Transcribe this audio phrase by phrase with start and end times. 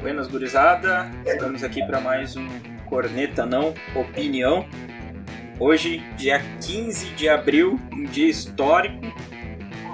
[0.00, 2.48] Buenas gurizada, estamos aqui para mais um
[2.88, 4.66] Corneta Não Opinião.
[5.58, 8.98] Hoje, dia 15 de abril, um dia histórico,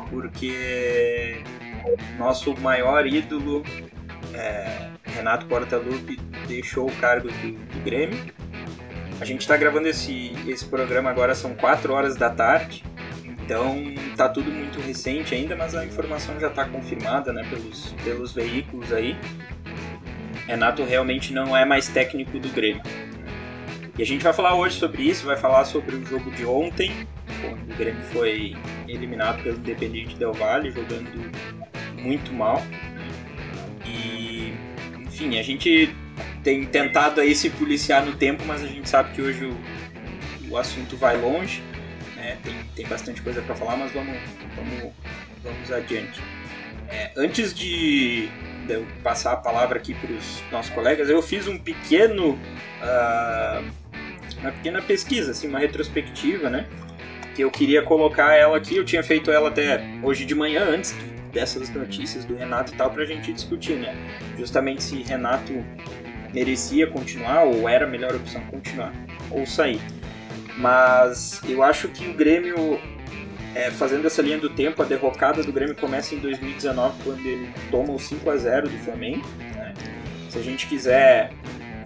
[0.08, 1.42] porque
[2.16, 3.64] nosso maior ídolo,
[4.32, 6.16] é, Renato Portaluppi,
[6.46, 8.32] deixou o cargo do, do Grêmio.
[9.20, 12.84] A gente está gravando esse, esse programa agora, são 4 horas da tarde,
[13.24, 13.74] então
[14.16, 18.92] tá tudo muito recente ainda, mas a informação já está confirmada né, pelos, pelos veículos
[18.92, 19.16] aí.
[20.46, 22.82] Renato realmente não é mais técnico do Grêmio.
[23.98, 26.92] E a gente vai falar hoje sobre isso, vai falar sobre o jogo de ontem,
[27.40, 28.54] quando o Grêmio foi
[28.86, 31.32] eliminado pelo Independiente Del Valle, jogando
[31.98, 32.62] muito mal.
[33.86, 34.54] E,
[35.00, 35.94] enfim, a gente
[36.44, 39.56] tem tentado aí se policiar no tempo, mas a gente sabe que hoje o,
[40.50, 41.62] o assunto vai longe,
[42.14, 42.38] né?
[42.42, 44.16] tem, tem bastante coisa para falar, mas vamos,
[44.54, 44.92] vamos,
[45.42, 46.20] vamos adiante.
[46.88, 48.30] É, antes de, de
[48.68, 53.64] eu passar a palavra aqui para os nossos colegas, eu fiz um pequeno, uh,
[54.40, 56.66] uma pequena pesquisa, assim, uma retrospectiva, né?
[57.34, 60.94] Que eu queria colocar ela aqui, eu tinha feito ela até hoje de manhã, antes
[61.32, 63.94] dessas notícias do Renato e tal, para a gente discutir, né?
[64.38, 65.52] Justamente se Renato
[66.32, 68.92] merecia continuar ou era a melhor opção continuar
[69.30, 69.80] ou sair.
[70.56, 72.80] Mas eu acho que o Grêmio
[73.56, 77.48] é, fazendo essa linha do tempo, a derrocada do Grêmio começa em 2019, quando ele
[77.70, 79.26] toma o 5 a 0 do Flamengo.
[79.54, 79.72] Né?
[80.28, 81.32] Se a gente quiser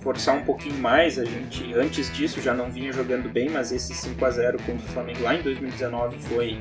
[0.03, 3.95] forçar um pouquinho mais, a gente antes disso já não vinha jogando bem, mas esse
[3.95, 6.59] 5 a 0 contra o Flamengo lá em 2019 foi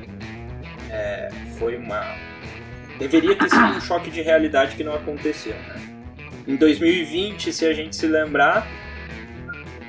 [0.90, 2.14] é, foi uma
[2.96, 5.54] deveria ter sido um choque de realidade que não aconteceu.
[5.54, 5.80] Né?
[6.46, 8.64] Em 2020, se a gente se lembrar,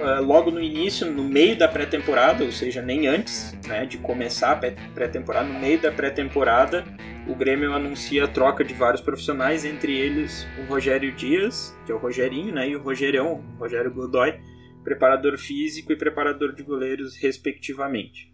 [0.01, 4.51] uh, logo no início, no meio da pré-temporada, ou seja, nem antes né, de começar
[4.51, 6.83] a pré-temporada, no meio da pré-temporada,
[7.27, 11.95] o Grêmio anuncia a troca de vários profissionais, entre eles o Rogério Dias, que é
[11.95, 14.39] o Rogerinho, né, e o Rogerão, o Rogério Godoy,
[14.83, 18.31] preparador físico e preparador de goleiros, respectivamente.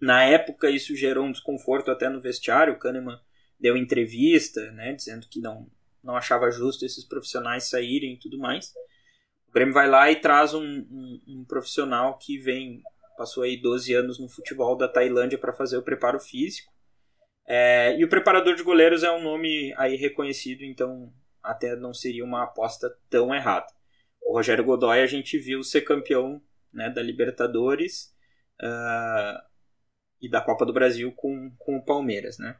[0.00, 2.74] Na época, isso gerou um desconforto até no vestiário.
[2.74, 3.18] O Kahneman
[3.58, 5.66] deu entrevista, né, dizendo que não,
[6.02, 8.72] não achava justo esses profissionais saírem e tudo mais.
[9.54, 12.82] Grêmio vai lá e traz um, um, um, profissional que vem,
[13.16, 16.72] passou aí 12 anos no futebol da Tailândia para fazer o preparo físico.
[17.46, 22.24] É, e o preparador de goleiros é um nome aí reconhecido, então até não seria
[22.24, 23.66] uma aposta tão errada.
[24.22, 26.42] O Rogério Godoy a gente viu ser campeão
[26.72, 28.12] né, da Libertadores
[28.60, 29.40] uh,
[30.20, 32.58] e da Copa do Brasil com, com o Palmeiras, né?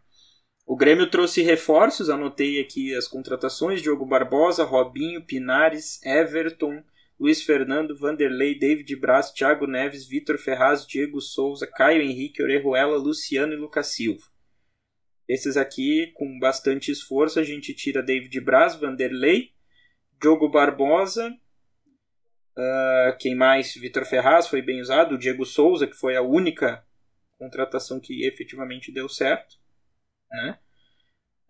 [0.66, 6.82] O Grêmio trouxe reforços, anotei aqui as contratações: Diogo Barbosa, Robinho, Pinares, Everton,
[7.20, 13.52] Luiz Fernando, Vanderlei, David Braz, Thiago Neves, Vitor Ferraz, Diego Souza, Caio Henrique, Orejuela, Luciano
[13.52, 14.24] e Lucas Silva.
[15.28, 19.50] Esses aqui, com bastante esforço, a gente tira David Braz, Vanderlei,
[20.20, 21.30] Diogo Barbosa,
[22.56, 23.74] uh, quem mais?
[23.74, 26.84] Vitor Ferraz foi bem usado, Diego Souza, que foi a única
[27.38, 29.62] contratação que efetivamente deu certo.
[30.30, 30.58] Né?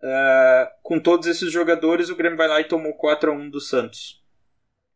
[0.01, 3.59] Uh, com todos esses jogadores, o Grêmio vai lá e tomou 4 a 1 do
[3.59, 4.23] Santos.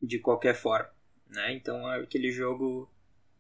[0.02, 0.90] De qualquer forma.
[1.28, 1.54] Né?
[1.54, 2.90] Então é aquele jogo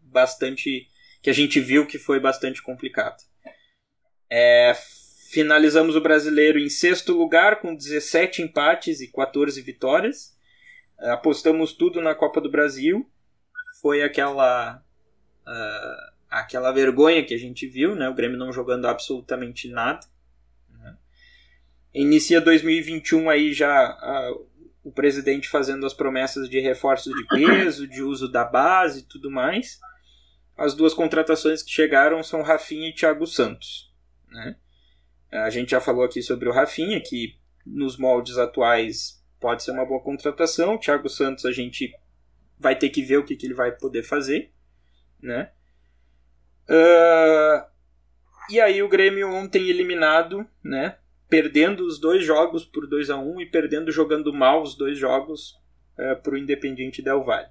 [0.01, 0.87] bastante.
[1.21, 3.21] que a gente viu que foi bastante complicado.
[4.29, 4.73] É,
[5.31, 10.37] finalizamos o brasileiro em sexto lugar, com 17 empates e 14 vitórias.
[10.99, 13.09] Apostamos tudo na Copa do Brasil.
[13.81, 14.83] Foi aquela.
[15.47, 18.07] Uh, aquela vergonha que a gente viu, né?
[18.09, 20.05] O Grêmio não jogando absolutamente nada.
[21.93, 24.31] Inicia 2021 aí já a,
[24.83, 29.31] o presidente fazendo as promessas de reforços de peso, de uso da base e tudo
[29.31, 29.79] mais.
[30.57, 33.93] As duas contratações que chegaram são Rafinha e Thiago Santos.
[34.29, 34.55] Né?
[35.31, 39.85] A gente já falou aqui sobre o Rafinha, que nos moldes atuais pode ser uma
[39.85, 40.75] boa contratação.
[40.75, 41.93] O Thiago Santos a gente
[42.59, 44.51] vai ter que ver o que, que ele vai poder fazer.
[45.21, 45.51] Né?
[46.69, 47.65] Uh,
[48.49, 50.97] e aí o Grêmio ontem eliminado, né?
[51.29, 55.55] Perdendo os dois jogos por 2 a 1 e perdendo jogando mal os dois jogos
[55.97, 57.49] é, para o Independiente Del Valle.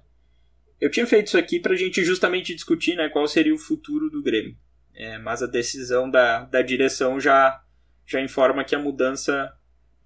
[0.79, 4.09] Eu tinha feito isso aqui para a gente justamente discutir né, qual seria o futuro
[4.09, 4.57] do Grêmio.
[4.93, 7.63] É, mas a decisão da, da direção já,
[8.05, 9.53] já informa que a mudança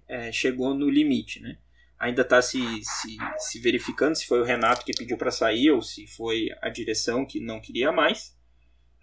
[0.06, 1.40] é, chegou no limite.
[1.40, 1.58] Né?
[1.98, 5.82] Ainda está se, se, se verificando se foi o Renato que pediu para sair ou
[5.82, 8.36] se foi a direção que não queria mais.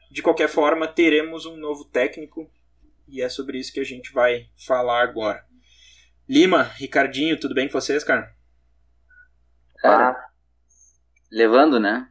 [0.09, 2.49] De qualquer forma, teremos um novo técnico
[3.11, 5.43] e é sobre isso que a gente vai falar agora.
[6.27, 8.33] Lima, Ricardinho, tudo bem com vocês, cara?
[9.79, 10.15] Cara,
[11.31, 12.07] levando, né?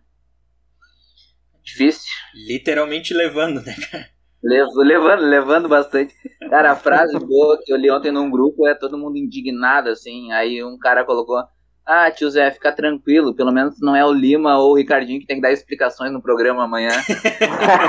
[1.63, 2.11] Difícil.
[2.35, 4.09] Literalmente levando, né, cara?
[4.43, 6.15] Levando, levando bastante.
[6.49, 10.33] Cara, a frase boa que eu li ontem num grupo é todo mundo indignado, assim.
[10.33, 11.43] Aí um cara colocou:
[11.93, 15.27] Ah, tio Zé, fica tranquilo, pelo menos não é o Lima ou o Ricardinho que
[15.27, 16.93] tem que dar explicações no programa amanhã.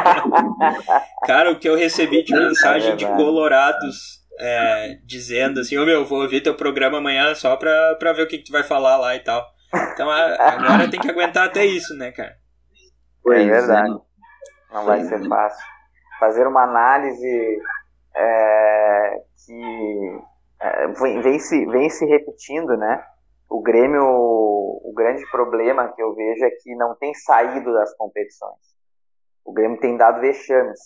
[1.23, 6.03] cara, o que eu recebi de mensagem de colorados é, dizendo assim: Ô oh, meu,
[6.03, 8.97] vou ouvir teu programa amanhã só pra, pra ver o que, que tu vai falar
[8.97, 9.45] lá e tal.
[9.93, 12.35] Então agora tem que aguentar até isso, né, cara?
[13.27, 13.99] É verdade.
[14.73, 15.63] Não vai ser fácil.
[16.19, 17.59] Fazer uma análise
[18.15, 19.11] é,
[19.45, 20.19] que
[20.59, 22.99] é, vem, vem, se, vem se repetindo, né?
[23.51, 28.55] O Grêmio, o grande problema que eu vejo é que não tem saído das competições.
[29.43, 30.79] O Grêmio tem dado vexames,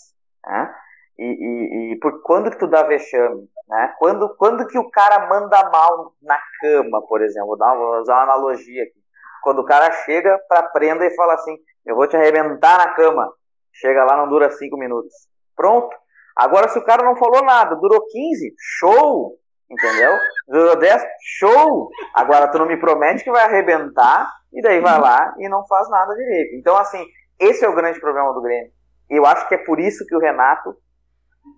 [0.44, 0.76] né?
[1.20, 3.94] E, e, e, por quando que tu dá vexame, né?
[4.00, 8.16] Quando, quando que o cara manda mal na cama, por exemplo, vou, dar, vou usar
[8.16, 9.00] uma analogia aqui.
[9.44, 13.32] Quando o cara chega pra prenda e fala assim, eu vou te arrebentar na cama.
[13.74, 15.14] Chega lá, não dura cinco minutos.
[15.56, 15.96] Pronto.
[16.36, 19.38] Agora, se o cara não falou nada, durou 15, show!
[19.70, 20.18] Entendeu?
[20.48, 21.04] Durou 10,
[21.40, 21.90] show!
[22.14, 25.90] Agora, tu não me promete que vai arrebentar, e daí vai lá e não faz
[25.90, 26.56] nada direito.
[26.56, 27.04] Então, assim,
[27.40, 28.72] esse é o grande problema do Grêmio.
[29.10, 30.76] Eu acho que é por isso que o Renato.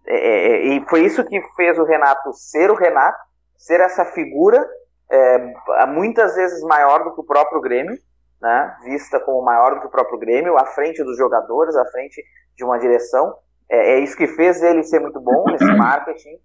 [0.05, 3.19] É, é, é e foi isso que fez o Renato ser o Renato,
[3.57, 4.65] ser essa figura
[5.09, 7.97] é, muitas vezes maior do que o próprio Grêmio,
[8.41, 12.23] né, vista como maior do que o próprio Grêmio, à frente dos jogadores, à frente
[12.55, 13.33] de uma direção.
[13.69, 16.37] É, é isso que fez ele ser muito bom nesse marketing,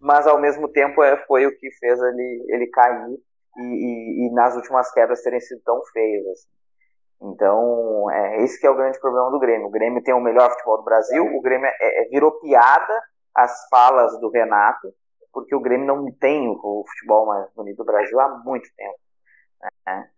[0.00, 3.18] mas ao mesmo tempo é, foi o que fez ele, ele cair
[3.56, 6.26] e, e, e nas últimas quebras terem sido tão feias.
[6.26, 6.48] Assim.
[7.20, 9.66] Então, é esse que é o grande problema do Grêmio.
[9.66, 13.02] O Grêmio tem o melhor futebol do Brasil, o Grêmio é, é, virou piada
[13.34, 14.92] as falas do Renato,
[15.32, 18.98] porque o Grêmio não tem o, futebol mais bonito do Brasil há muito tempo.
[19.86, 20.08] Né?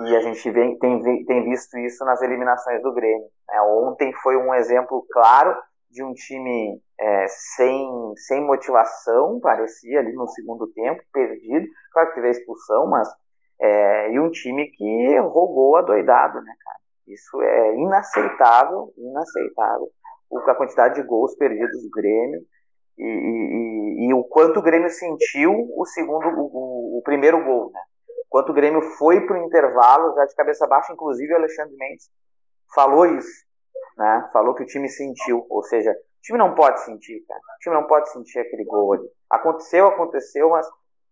[0.00, 3.28] E a gente vem, tem, tem visto isso nas eliminações do Grêmio.
[3.48, 3.60] Né?
[3.60, 5.54] Ontem foi um exemplo claro
[5.90, 11.66] de um time é, sem, sem motivação, parecia ali no segundo tempo, perdido.
[11.92, 13.08] Claro que teve a expulsão, mas.
[13.62, 16.78] É, e um time que rogou adoidado, né, cara?
[17.06, 19.88] Isso é inaceitável, inaceitável.
[20.32, 22.40] A quantidade de gols perdidos do Grêmio
[22.96, 27.80] e, e, e, o quanto o Grêmio sentiu o segundo, o, o primeiro gol, né?
[28.28, 32.08] Quanto o Grêmio foi para o intervalo, já de cabeça baixa, inclusive o Alexandre Mendes
[32.72, 33.44] falou isso,
[34.00, 34.30] né?
[34.32, 37.40] Falou que o time sentiu, ou seja, o time não pode sentir, cara.
[37.40, 39.06] O time não pode sentir aquele gol ali.
[39.28, 40.66] Aconteceu, aconteceu, mas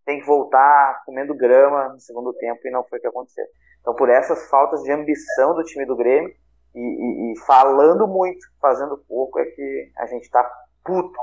[0.06, 3.44] tem que voltar comendo grama no segundo tempo e não foi o que aconteceu.
[3.82, 6.35] Então, por essas faltas de ambição do time do Grêmio
[6.75, 10.43] e, e, e falando muito, fazendo pouco, é que a gente tá
[10.82, 11.20] puto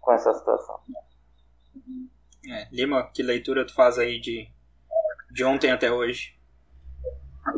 [0.00, 0.80] com essa situação.
[2.48, 4.50] É, Lima, que leitura tu faz aí de
[5.30, 6.34] de ontem até hoje?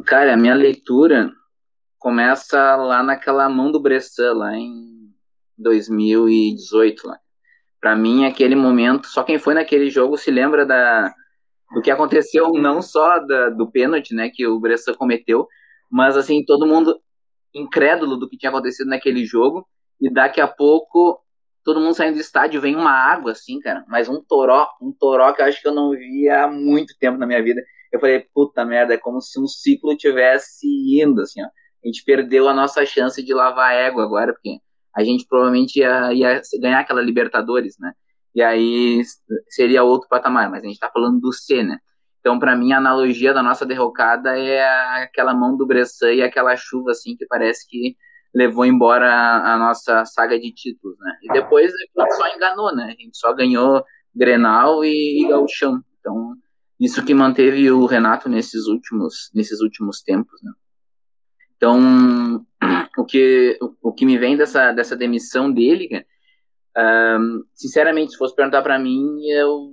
[0.06, 1.32] Cara, a minha leitura
[2.04, 5.10] começa lá naquela mão do Bressan, lá em
[5.56, 7.08] 2018.
[7.08, 7.18] Lá.
[7.80, 11.14] Pra mim, aquele momento, só quem foi naquele jogo se lembra da,
[11.72, 15.48] do que aconteceu, não só da, do pênalti né, que o Bressan cometeu,
[15.90, 17.00] mas assim, todo mundo
[17.54, 19.66] incrédulo do que tinha acontecido naquele jogo,
[19.98, 21.18] e daqui a pouco
[21.64, 25.32] todo mundo saindo do estádio, vem uma água, assim, cara, mas um toró, um toró
[25.32, 27.62] que eu acho que eu não via há muito tempo na minha vida.
[27.90, 30.66] Eu falei, puta merda, é como se um ciclo tivesse
[31.00, 31.48] indo, assim, ó.
[31.84, 34.58] A gente perdeu a nossa chance de lavar a égua agora, porque
[34.96, 37.92] a gente provavelmente ia, ia ganhar aquela Libertadores, né?
[38.34, 39.02] E aí
[39.48, 41.78] seria outro patamar, mas a gente tá falando do C, né?
[42.20, 44.64] Então, para mim, a analogia da nossa derrocada é
[45.02, 47.96] aquela mão do Bressan e aquela chuva, assim, que parece que
[48.34, 51.18] levou embora a, a, nossa saga de títulos, né?
[51.22, 52.84] E depois a gente só enganou, né?
[52.84, 55.80] A gente só ganhou Grenal e, e Gauchão.
[56.00, 56.34] Então,
[56.80, 60.50] isso que manteve o Renato nesses últimos, nesses últimos tempos, né?
[61.64, 62.44] Então,
[62.98, 66.04] o que, o, o que me vem dessa, dessa demissão dele,
[67.54, 69.72] sinceramente, se fosse perguntar para mim, eu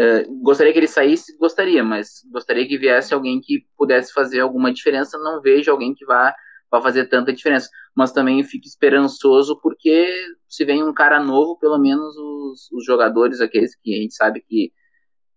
[0.00, 4.72] uh, gostaria que ele saísse, gostaria, mas gostaria que viesse alguém que pudesse fazer alguma
[4.72, 5.18] diferença.
[5.18, 6.34] Não vejo alguém que vá
[6.70, 7.68] para fazer tanta diferença.
[7.94, 10.10] Mas também fico esperançoso porque
[10.48, 14.42] se vem um cara novo, pelo menos os, os jogadores, aqueles que a gente sabe
[14.48, 14.72] que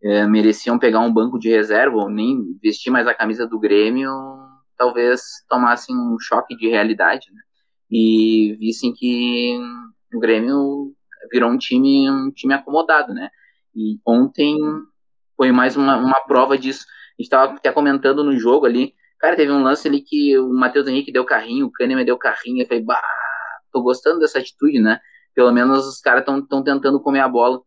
[0.02, 4.10] é, mereciam pegar um banco de reserva ou nem vestir mais a camisa do Grêmio,
[4.80, 7.42] talvez tomassem um choque de realidade, né?
[7.92, 9.60] E vissem que
[10.14, 10.96] o Grêmio
[11.32, 13.30] virou um time, um time acomodado, né?
[13.76, 14.58] E ontem
[15.38, 16.86] foi mais uma, uma prova disso.
[16.88, 20.48] A gente estava até comentando no jogo ali, Cara, teve um lance ali que o
[20.54, 22.64] Matheus Henrique deu carrinho, o Kahneman deu carrinho.
[22.64, 23.04] Eu falei, bah,
[23.72, 25.00] tô gostando dessa atitude, né?
[25.36, 27.62] Pelo menos os caras estão tentando comer a bola.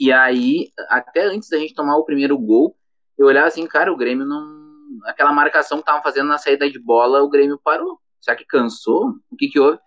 [0.00, 2.74] E aí, até antes da gente tomar o primeiro gol,
[3.18, 4.63] eu olhava assim, cara, o Grêmio não.
[5.06, 7.98] Aquela marcação que estavam fazendo na saída de bola, o Grêmio parou.
[8.20, 9.14] Será que cansou?
[9.30, 9.78] O que que houve?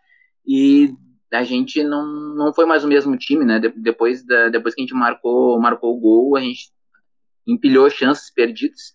[0.46, 0.94] E
[1.32, 3.60] a gente não, não foi mais o mesmo time, né?
[3.60, 6.72] De, depois, da, depois que a gente marcou, marcou o gol, a gente
[7.46, 8.94] empilhou chances perdidas,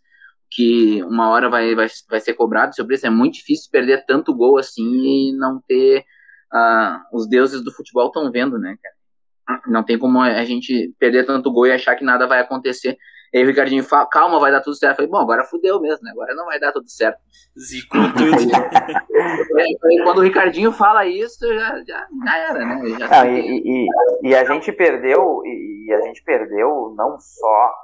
[0.51, 3.07] que uma hora vai, vai, vai ser cobrado sobre isso.
[3.07, 6.05] É muito difícil perder tanto gol assim e não ter.
[6.53, 9.63] Uh, os deuses do futebol estão vendo, né, cara?
[9.67, 12.97] Não tem como a gente perder tanto gol e achar que nada vai acontecer.
[13.33, 14.93] E aí o Ricardinho fala, calma, vai dar tudo certo.
[14.93, 16.11] Eu falei, bom, agora fudeu mesmo, né?
[16.11, 17.19] Agora não vai dar tudo certo.
[17.59, 18.37] Zicou tudo.
[19.59, 22.91] aí, quando o Ricardinho fala isso, já, já, já era, né?
[22.99, 23.89] Já não, e, e,
[24.29, 27.75] e, a gente perdeu, e, e a gente perdeu não só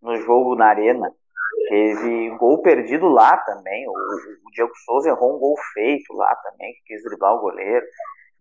[0.00, 1.12] no jogo na arena,
[1.68, 3.86] teve gol perdido lá também.
[3.86, 7.84] O, o Diego Souza errou um gol feito lá também, que quis driblar o goleiro.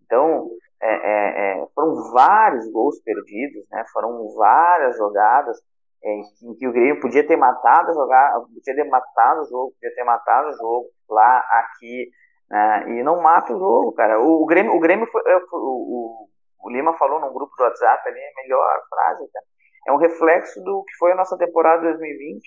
[0.05, 0.49] Então,
[0.81, 3.83] é, é, é, foram vários gols perdidos, né?
[3.91, 5.59] Foram várias jogadas
[6.05, 9.95] em, em que o Grêmio podia ter matado jogar, podia ter matado o jogo, podia
[9.95, 12.09] ter matado o jogo lá, aqui,
[12.49, 12.85] né?
[12.89, 14.19] E não mata o jogo, cara.
[14.19, 16.29] O, o Grêmio, o Grêmio foi, o, o,
[16.63, 19.45] o, Lima falou num grupo do WhatsApp ali, a melhor frase, cara.
[19.87, 22.41] É um reflexo do que foi a nossa temporada 2020.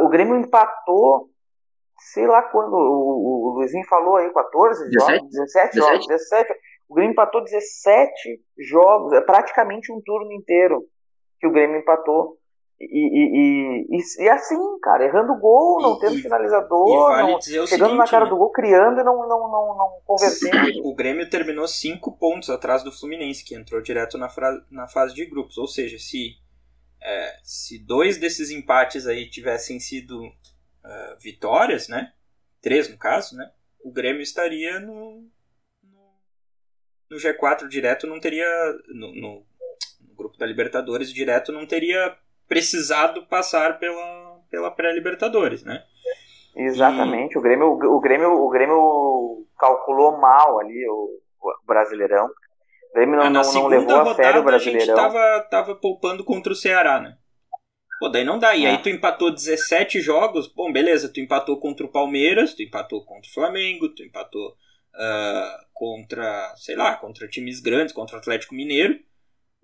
[0.00, 1.28] O Grêmio empatou,
[2.12, 5.16] sei lá quando, o, o Luizinho falou aí, 14 17?
[5.16, 6.54] jogos, 17, 17 jogos, 17.
[6.88, 10.84] O Grêmio empatou 17 jogos, é praticamente um turno inteiro
[11.40, 12.36] que o Grêmio empatou.
[12.80, 17.96] E, e, e, e, assim, cara, errando gol, não tendo finalizador, vale não, chegando seguinte,
[17.96, 18.30] na cara né?
[18.30, 20.86] do gol, criando e não, não, não, não convertendo.
[20.86, 24.28] O Grêmio terminou cinco pontos atrás do Fluminense, que entrou direto na,
[24.70, 25.58] na fase de grupos.
[25.58, 26.36] Ou seja, se,
[27.02, 32.12] é, se dois desses empates aí tivessem sido uh, vitórias, né?
[32.62, 33.50] Três no caso, né?
[33.80, 35.28] O Grêmio estaria no,
[35.82, 36.12] no,
[37.10, 38.46] no G4 direto, não teria.
[38.88, 39.46] No, no,
[40.00, 42.16] no grupo da Libertadores direto, não teria
[42.48, 45.82] precisado passar pela, pela pré-Libertadores, né?
[46.56, 47.34] Exatamente.
[47.34, 47.38] E...
[47.38, 52.26] O, Grêmio, o, Grêmio, o Grêmio calculou mal ali o, o Brasileirão.
[52.26, 54.82] O Grêmio não, ah, não, não levou a sério o Brasileirão.
[54.82, 57.16] A gente tava, tava poupando contra o Ceará, né?
[58.00, 58.54] Pô, daí não dá.
[58.54, 58.70] E é.
[58.70, 60.46] aí tu empatou 17 jogos.
[60.46, 65.66] Bom, beleza, tu empatou contra o Palmeiras, tu empatou contra o Flamengo, tu empatou uh,
[65.72, 68.98] contra, sei lá, contra times grandes, contra o Atlético Mineiro.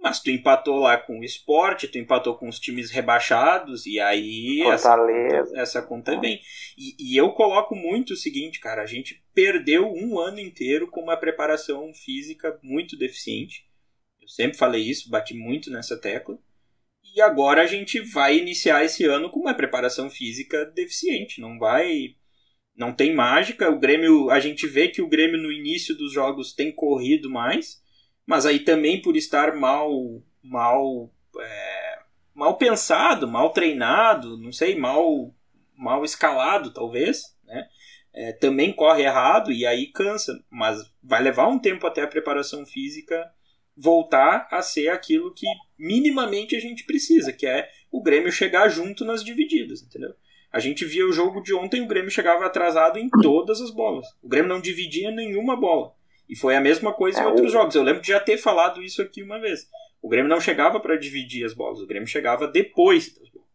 [0.05, 4.61] Mas tu empatou lá com o esporte, tu empatou com os times rebaixados, e aí
[4.71, 6.39] essa conta, essa conta vem.
[6.77, 11.01] E, e, eu coloco muito o seguinte, cara, a gente perdeu um ano inteiro com
[11.01, 13.65] uma preparação física muito deficiente.
[14.21, 16.39] Eu sempre falei isso, bati muito nessa tecla.
[17.03, 21.41] E agora a gente vai iniciar esse ano com uma preparação física deficiente.
[21.41, 22.15] Não vai.
[22.77, 23.71] Não tem mágica.
[23.71, 24.29] O Grêmio.
[24.29, 27.83] A gente vê que o Grêmio no início dos jogos tem corrido mais
[28.27, 29.91] mas aí também por estar mal
[30.43, 31.99] mal é,
[32.35, 35.35] mal pensado, mal treinado, não sei, mal
[35.77, 37.67] mal escalado talvez, né?
[38.17, 42.65] É, também corre errado e aí cansa, mas vai levar um tempo até a preparação
[42.65, 43.29] física
[43.77, 49.05] voltar a ser aquilo que minimamente a gente precisa, que é o Grêmio chegar junto
[49.05, 50.15] nas divididas, entendeu?
[50.53, 54.07] A gente via o jogo de ontem, o Grêmio chegava atrasado em todas as bolas.
[54.23, 55.93] O Grêmio não dividia nenhuma bola.
[56.29, 57.51] E foi a mesma coisa é, em outros o...
[57.51, 57.75] jogos.
[57.75, 59.69] Eu lembro de já ter falado isso aqui uma vez.
[60.03, 63.49] O Grêmio não chegava para dividir as bolas, o Grêmio chegava depois das bolas.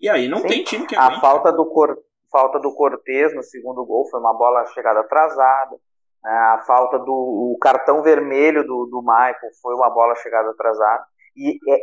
[0.00, 0.48] E aí não Sim.
[0.48, 1.18] tem time que aguente.
[1.18, 1.96] A falta do, Cor...
[2.30, 5.76] falta do Cortez no segundo gol foi uma bola chegada atrasada.
[6.22, 6.30] Né?
[6.30, 11.04] A falta do o cartão vermelho do, do Michael foi uma bola chegada atrasada.
[11.36, 11.78] E é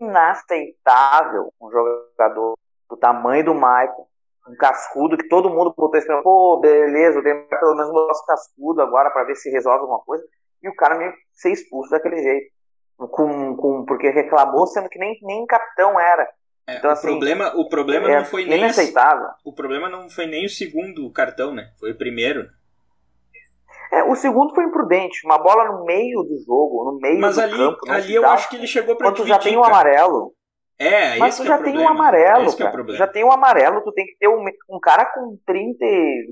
[0.00, 2.54] inaceitável um jogador
[2.88, 4.06] do tamanho do Michael
[4.46, 8.82] um cascudo que todo mundo botou esperando, pô, beleza, o Demar pelo menos botou cascudo
[8.82, 10.24] agora para ver se resolve alguma coisa.
[10.62, 12.52] E o cara meio ser expulso daquele jeito.
[12.96, 16.28] Com, com, porque reclamou, sendo que nem, nem capitão era.
[16.66, 19.28] É, então, o assim, problema, o problema é não foi nem inaceitável.
[19.44, 21.70] o problema não foi nem o segundo cartão, né?
[21.78, 22.48] Foi o primeiro.
[23.92, 27.42] É, o segundo foi imprudente, uma bola no meio do jogo, no meio Mas do
[27.42, 27.78] ali, campo.
[27.88, 30.33] ali eu acho que ele chegou para dividir, já tem um amarelo.
[30.76, 32.82] É, Mas tu já é tem um amarelo, esse cara.
[32.82, 35.84] É já tem um amarelo, tu tem que ter um, um cara com 30,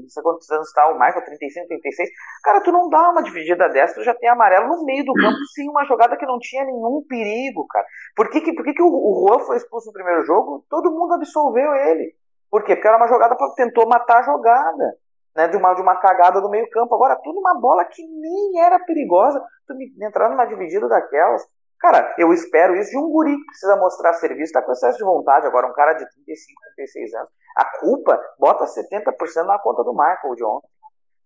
[0.03, 2.09] não sei quantos anos tá, o Michael, 35, 36.
[2.43, 5.37] Cara, tu não dá uma dividida dessa, tu já tem amarelo no meio do campo,
[5.55, 7.87] sim, uma jogada que não tinha nenhum perigo, cara.
[8.17, 10.65] Por que, que, por que, que o, o Juan foi expulso no primeiro jogo?
[10.69, 12.13] Todo mundo absolveu ele.
[12.51, 12.75] Por quê?
[12.75, 14.97] Porque era uma jogada que tentou matar a jogada.
[15.35, 16.95] Né, de, uma, de uma cagada do meio campo.
[16.95, 19.43] Agora, tudo uma bola que nem era perigosa.
[19.67, 21.43] Tu me, entrar numa dividida daquelas.
[21.83, 25.05] Cara, eu espero isso de um guri que precisa mostrar serviço, está com excesso de
[25.05, 25.49] vontade.
[25.49, 30.37] Agora, um cara de 35, 36 anos, a culpa bota 70% na conta do Michael
[30.37, 30.69] de ontem.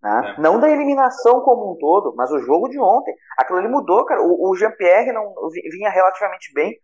[0.02, 0.34] Né?
[0.34, 0.40] É.
[0.40, 3.14] Não da eliminação como um todo, mas o jogo de ontem.
[3.36, 4.22] Aquilo ali mudou, cara.
[4.22, 5.34] O, o Jean-Pierre não
[5.70, 6.75] vinha relativamente bem.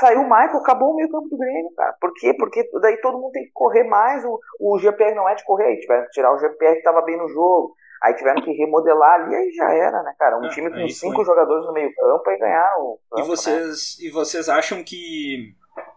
[0.00, 1.94] Saiu o Michael, acabou o meio campo do Grêmio, cara.
[2.00, 2.34] Por quê?
[2.36, 4.24] Porque daí todo mundo tem que correr mais.
[4.24, 7.02] O, o Jean-Pierre não é de correr, aí tiveram que tirar o Jean-Pierre que estava
[7.02, 7.76] bem no jogo.
[8.04, 10.38] Aí tiveram que remodelar ali, aí já era, né, cara?
[10.38, 11.24] Um ah, time com cinco foi.
[11.24, 13.26] jogadores no meio campo e ganhar o campo, E né?
[13.26, 14.06] vocês, né?
[14.06, 15.54] e vocês acham que...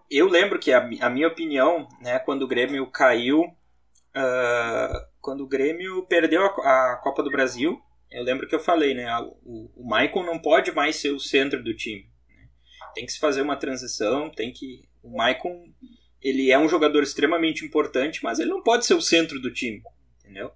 [0.10, 5.48] Eu lembro que a, a minha opinião, né, quando o Grêmio caiu, uh, quando o
[5.48, 7.78] Grêmio perdeu a, a, Copa do Brasil,
[8.10, 9.06] eu lembro que eu falei, né,
[9.44, 12.10] o, o Michael não pode mais ser o centro do time.
[12.30, 12.48] Né?
[12.96, 14.88] Tem que se fazer uma transição, tem que...
[15.04, 15.62] O Michael,
[16.22, 19.84] ele é um jogador extremamente importante, mas ele não pode ser o centro do time,
[20.22, 20.54] entendeu?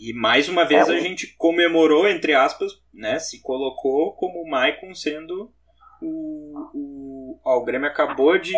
[0.00, 3.18] E mais uma vez é, a gente comemorou, entre aspas, né?
[3.18, 5.52] Se colocou como o Maicon sendo
[6.00, 6.70] o.
[6.72, 8.54] o ó, o Grêmio acabou de,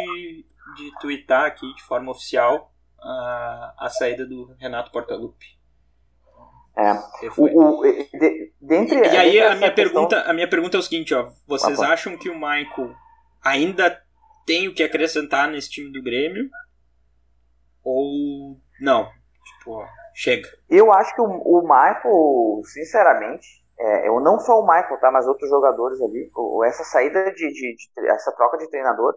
[0.76, 5.58] de twittar aqui de forma oficial a, a saída do Renato Portaluppi.
[6.76, 6.92] É.
[7.36, 9.74] O, o, de, dentre, e, e aí a minha, questão...
[9.74, 11.28] pergunta, a minha pergunta é o seguinte, ó.
[11.48, 12.94] Vocês ah, acham que o Michael
[13.42, 14.00] ainda
[14.46, 16.48] tem o que acrescentar nesse time do Grêmio?
[17.82, 19.10] Ou não?
[19.58, 20.48] Tipo, ó, Chega.
[20.68, 23.46] Eu acho que o, o Michael, sinceramente,
[23.78, 26.30] é, eu não só o Michael, tá, mas outros jogadores ali,
[26.66, 29.16] essa saída de, de, de, essa troca de treinador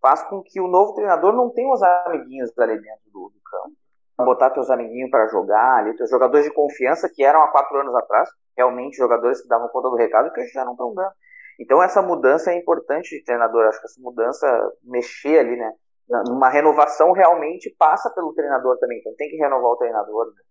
[0.00, 3.72] faz com que o novo treinador não tenha os amiguinhos ali dentro do, do campo.
[4.18, 7.94] Botar teus amiguinhos para jogar ali, teus jogadores de confiança que eram há quatro anos
[7.96, 11.12] atrás, realmente jogadores que davam conta do recado que já não estão dando.
[11.58, 14.46] Então essa mudança é importante de treinador, acho que essa mudança
[14.84, 15.72] mexer ali, né,
[16.08, 20.26] numa renovação realmente passa pelo treinador também, então tem que renovar o treinador.
[20.26, 20.42] Né?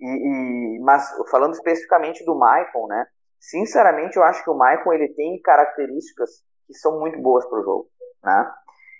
[0.00, 3.06] E, e, mas falando especificamente do Maicon, né?
[3.38, 6.30] Sinceramente, eu acho que o Maicon ele tem características
[6.66, 7.88] que são muito boas para o jogo,
[8.22, 8.52] né?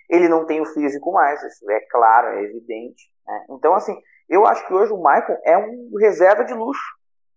[0.09, 3.11] Ele não tem o físico mais, isso é claro, é evidente.
[3.25, 3.45] Né?
[3.49, 3.93] Então, assim,
[4.29, 6.95] eu acho que hoje o Maicon é um reserva de luxo,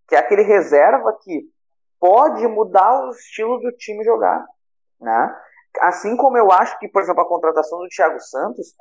[0.09, 1.43] que é aquele reserva que
[1.99, 4.45] pode mudar o estilo do time jogar,
[5.01, 5.37] né?
[5.81, 8.75] Assim como eu acho que, por exemplo, a contratação do Thiago Santos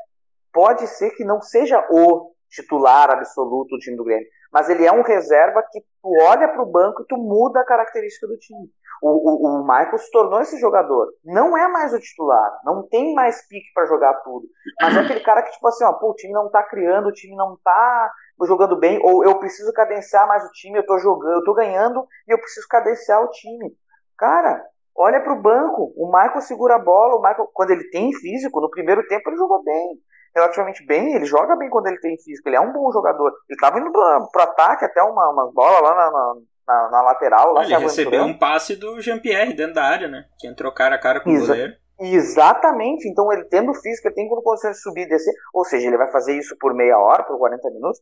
[0.51, 4.91] pode ser que não seja o titular absoluto do time do Grêmio, mas ele é
[4.91, 8.67] um reserva que tu olha para o banco e tu muda a característica do time.
[9.01, 11.13] O, o, o Michael se tornou esse jogador.
[11.24, 14.48] Não é mais o titular, não tem mais pique para jogar tudo.
[14.81, 17.13] Mas é aquele cara que, tipo assim, ó, pô, o time não tá criando, o
[17.13, 18.12] time não tá
[18.45, 22.06] jogando bem, ou eu preciso cadenciar mais o time, eu tô jogando, eu tô ganhando
[22.28, 23.73] e eu preciso cadenciar o time.
[24.17, 24.65] Cara,
[25.00, 25.94] olha para o banco.
[25.96, 27.16] O Michael segura a bola.
[27.16, 29.98] O Michael, quando ele tem físico, no primeiro tempo ele jogou bem.
[30.36, 32.48] Relativamente bem, ele joga bem quando ele tem físico.
[32.48, 33.30] Ele é um bom jogador.
[33.50, 36.36] Ele estava indo pro ataque até uma, umas bolas lá na, na,
[36.68, 37.54] na, na lateral.
[37.54, 40.26] Lá ele recebeu um passe do Jean-Pierre dentro da área, né?
[40.38, 41.74] Que entrou cara a cara com Exa o goleiro.
[42.00, 43.10] Exatamente.
[43.10, 45.34] Então, ele tendo físico, ele tem condições de subir e descer.
[45.54, 48.00] Ou seja, ele vai fazer isso por meia hora, por 40 minutos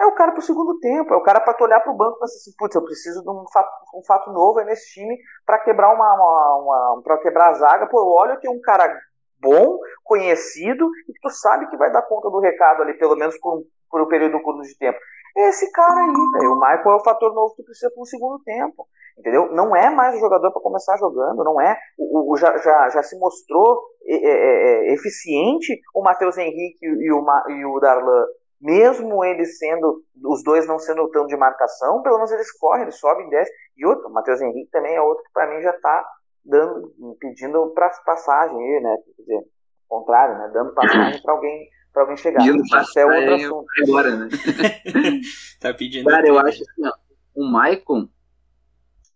[0.00, 2.20] é o cara pro segundo tempo, é o cara para tu olhar pro banco e
[2.20, 5.58] pensar assim, putz, eu preciso de um fato, um fato novo aí nesse time para
[5.58, 6.56] quebrar uma, uma,
[6.94, 7.86] uma para quebrar a zaga.
[7.86, 8.98] Pô, olha, eu tenho um cara
[9.38, 13.38] bom, conhecido e que tu sabe que vai dar conta do recado ali, pelo menos
[13.38, 14.98] por, por um período curto de tempo.
[15.36, 18.06] Esse cara aí, velho, o Michael é o fator novo que tu precisa para um
[18.06, 18.86] segundo tempo,
[19.18, 19.52] entendeu?
[19.52, 21.78] Não é mais o jogador para começar jogando, não é.
[21.96, 27.12] O, o já, já, já se mostrou é, é, é, eficiente o Matheus Henrique e
[27.12, 28.24] o, e o Darlan
[28.60, 32.98] mesmo eles sendo, os dois não sendo tão de marcação, pelo menos eles correm, eles
[32.98, 33.54] sobem e descem.
[33.76, 36.06] E outro, o Matheus Henrique também é outro que para mim já está
[36.44, 38.96] dando, pedindo para passagem, né?
[39.16, 39.44] Quer dizer,
[39.88, 40.50] contrário, né?
[40.52, 42.38] Dando passagem para alguém para alguém chegar.
[42.38, 43.66] Pedindo Isso é outro assunto.
[43.82, 44.28] Agora, né?
[45.60, 46.08] tá pedindo.
[46.08, 46.92] Cara, eu acho assim, ó,
[47.34, 48.08] o Maicon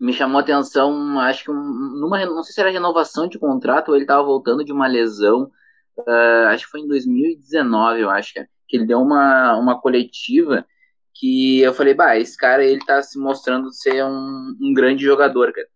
[0.01, 3.89] me chamou a atenção, acho que um, numa, não sei se era renovação de contrato
[3.89, 5.51] ou ele estava voltando de uma lesão,
[5.99, 9.81] uh, acho que foi em 2019, eu acho que é que ele deu uma, uma
[9.81, 10.67] coletiva
[11.15, 15.53] que eu falei, bah, esse cara ele tá se mostrando ser um, um grande jogador,
[15.53, 15.69] cara.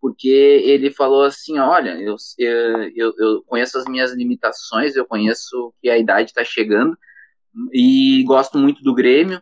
[0.00, 2.16] Porque ele falou assim, olha, eu,
[2.96, 6.98] eu, eu conheço as minhas limitações, eu conheço que a idade está chegando
[7.72, 9.38] e gosto muito do Grêmio,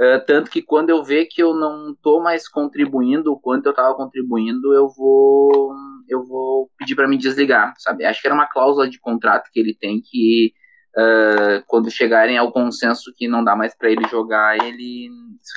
[0.00, 3.70] uh, tanto que quando eu ver que eu não tô mais contribuindo o quanto eu
[3.72, 5.74] estava contribuindo, eu vou
[6.08, 8.04] eu vou pedir para me desligar, sabe?
[8.04, 10.52] Acho que era uma cláusula de contrato que ele tem que
[10.96, 15.10] uh, quando chegarem ao consenso que não dá mais para ele jogar, ele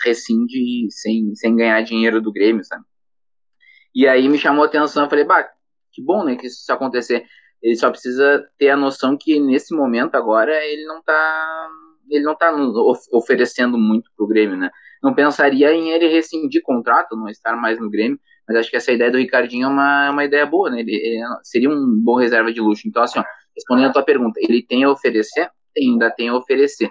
[0.03, 2.83] rescinde sem, sem ganhar dinheiro do Grêmio, sabe?
[3.93, 5.47] E aí me chamou a atenção, eu falei, bah,
[5.93, 7.25] que bom, né, que isso acontecer.
[7.61, 11.69] Ele só precisa ter a noção que nesse momento agora ele não tá
[12.09, 12.53] ele não tá
[13.11, 14.69] oferecendo muito pro Grêmio, né?
[15.01, 18.91] Não pensaria em ele rescindir contrato, não estar mais no Grêmio, mas acho que essa
[18.91, 20.81] ideia do Ricardinho é uma, é uma ideia boa, né?
[20.81, 22.87] Ele, ele seria um bom reserva de luxo.
[22.87, 23.23] Então, assim, ó,
[23.55, 25.49] respondendo a tua pergunta, ele tem a oferecer?
[25.73, 26.89] Tem, ainda tem a oferecer.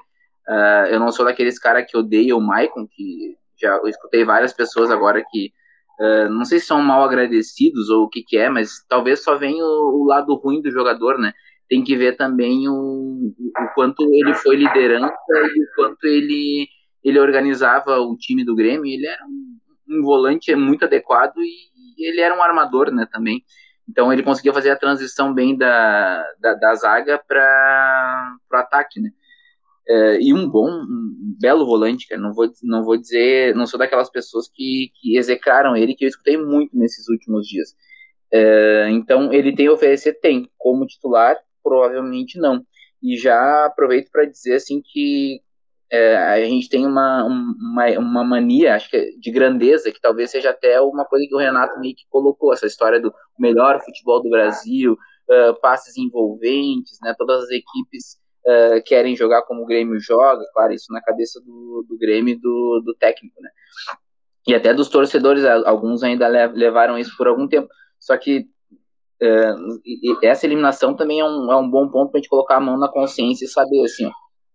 [0.48, 4.53] Uh, eu não sou daqueles caras que odeia o Maicon, que já eu escutei várias
[4.53, 5.53] pessoas agora que
[6.00, 9.37] uh, não sei se são mal agradecidos ou o que, que é, mas talvez só
[9.37, 11.33] venha o, o, lado ruim do jogador, né?
[11.68, 16.68] Tem que ver também o, o quanto ele foi liderança e o quanto ele,
[17.03, 18.85] ele organizava o time do Grêmio.
[18.85, 21.50] Ele era um, um volante muito adequado e,
[21.96, 23.42] e ele era um armador, né, também.
[23.88, 29.11] Então ele conseguia fazer a transição bem da, da, da zaga para o ataque, né?
[29.87, 32.20] É, e um bom, um belo volante, cara.
[32.20, 36.09] Não vou, não vou dizer, não sou daquelas pessoas que, que execraram ele, que eu
[36.09, 37.75] escutei muito nesses últimos dias.
[38.33, 40.14] É, então ele tem a oferecer?
[40.14, 40.49] Tem.
[40.59, 42.64] Como titular, provavelmente não.
[43.03, 45.42] E já aproveito para dizer assim que
[45.90, 50.31] é, a gente tem uma, uma, uma mania, acho que é de grandeza, que talvez
[50.31, 54.23] seja até uma coisa que o Renato meio que colocou, essa história do melhor futebol
[54.23, 60.01] do Brasil, uh, passes envolventes, né, todas as equipes uh, querem jogar como o Grêmio
[60.01, 63.51] joga, claro, isso na cabeça do, do Grêmio e do, do técnico, né,
[64.47, 67.68] e até dos torcedores, alguns ainda levaram isso por algum tempo,
[68.01, 68.47] só que
[69.23, 72.61] uh, essa eliminação também é um, é um bom ponto para a gente colocar a
[72.61, 74.11] mão na consciência e saber, assim, ó,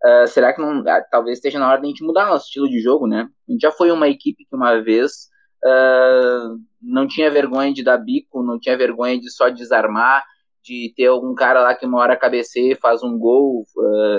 [0.06, 2.70] Uh, será que não, uh, talvez esteja na hora de a gente mudar nosso estilo
[2.70, 3.30] de jogo, né?
[3.48, 5.28] A gente já foi uma equipe que uma vez
[5.66, 10.24] uh, não tinha vergonha de dar bico, não tinha vergonha de só desarmar,
[10.64, 13.66] de ter algum cara lá que uma hora cabeceia faz um gol,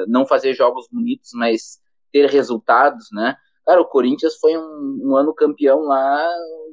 [0.08, 1.78] não fazer jogos bonitos, mas
[2.12, 3.36] ter resultados, né?
[3.64, 6.28] Cara, o Corinthians foi um, um ano campeão lá,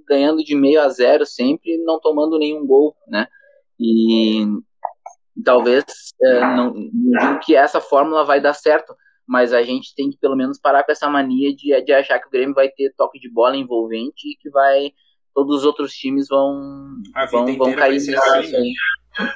[0.08, 3.28] ganhando de meio a zero sempre, não tomando nenhum gol, né?
[3.80, 4.46] E
[5.44, 5.84] talvez
[6.22, 8.96] é, não, não digo que essa fórmula vai dar certo,
[9.28, 12.28] mas a gente tem que pelo menos parar com essa mania de, de achar que
[12.28, 14.92] o Grêmio vai ter toque de bola envolvente e que vai
[15.34, 16.96] todos os outros times vão
[17.32, 19.32] vão, vão cair nisso assim, né?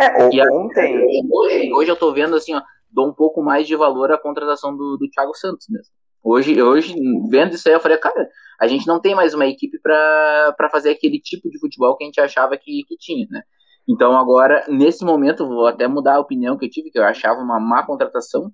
[0.00, 3.76] É, e ontem hoje, hoje eu tô vendo assim, ó, dou um pouco mais de
[3.76, 5.92] valor à contratação do, do Thiago Santos mesmo.
[6.24, 6.94] Hoje, hoje,
[7.28, 8.28] vendo isso aí, eu falei, cara,
[8.60, 12.06] a gente não tem mais uma equipe para fazer aquele tipo de futebol que a
[12.06, 13.42] gente achava que, que tinha, né?
[13.88, 17.40] Então agora, nesse momento, vou até mudar a opinião que eu tive, que eu achava
[17.40, 18.50] uma má contratação.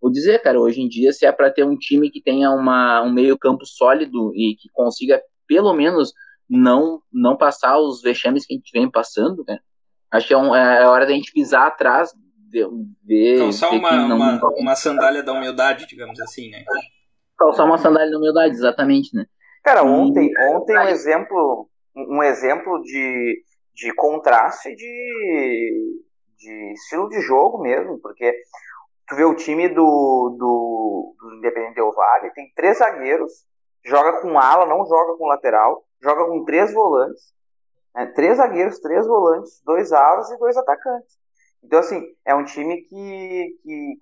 [0.00, 3.02] Vou dizer, cara, hoje em dia, se é para ter um time que tenha uma,
[3.02, 6.12] um meio campo sólido e que consiga, pelo menos,
[6.48, 9.58] não não passar os vexames que a gente vem passando, né?
[10.10, 12.12] Acho que é, um, é hora da gente pisar atrás,
[13.04, 13.38] ver...
[13.38, 16.64] Calçar ver uma, não, uma, uma sandália da humildade, digamos assim, né?
[17.38, 19.24] Calçar uma sandália da humildade, exatamente, né?
[19.64, 23.42] Cara, ontem, ontem um exemplo, um exemplo de
[23.74, 26.02] de contraste de,
[26.38, 28.34] de estilo de jogo mesmo, porque
[29.06, 33.32] tu vê o time do, do, do Independente Del Vale, tem três zagueiros,
[33.84, 37.32] joga com ala, não joga com lateral, joga com três volantes,
[37.94, 38.06] né?
[38.14, 41.16] três zagueiros, três volantes, dois alas e dois atacantes.
[41.62, 43.96] Então, assim, é um time que, que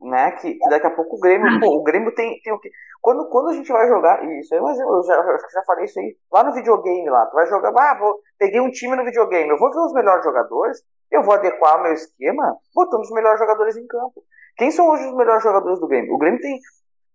[0.00, 0.32] né?
[0.32, 2.70] Que, que, daqui a pouco o Grêmio, pô, o Grêmio tem, tem o que.
[3.00, 5.98] Quando, quando a gente vai jogar, isso aí, mas eu já, eu já falei isso
[5.98, 7.26] aí lá no videogame lá.
[7.26, 10.24] Tu vai jogar, ah, vou, peguei um time no videogame, eu vou ver os melhores
[10.24, 10.78] jogadores,
[11.10, 14.22] eu vou adequar o meu esquema, botando os melhores jogadores em campo.
[14.56, 16.14] Quem são hoje os melhores jogadores do Grêmio?
[16.14, 16.58] O Grêmio tem,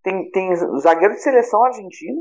[0.02, 2.20] tem, tem zagueiro de seleção argentino,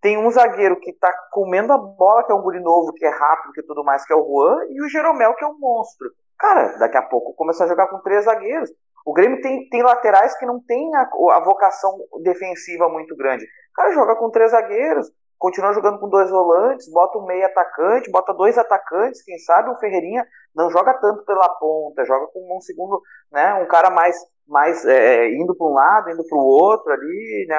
[0.00, 3.10] tem um zagueiro que tá comendo a bola, que é um guri novo, que é
[3.10, 6.08] rápido, que tudo mais, que é o Juan, e o Jeromel, que é um monstro.
[6.38, 8.70] Cara, daqui a pouco começa a jogar com três zagueiros.
[9.08, 13.42] O Grêmio tem, tem laterais que não tem a, a vocação defensiva muito grande.
[13.42, 18.10] O cara joga com três zagueiros, continua jogando com dois volantes, bota um meio atacante,
[18.10, 22.60] bota dois atacantes, quem sabe o Ferreirinha não joga tanto pela ponta, joga com um
[22.60, 23.00] segundo,
[23.32, 24.14] né, um cara mais,
[24.46, 27.58] mais é, indo para um lado, indo para o outro ali, né,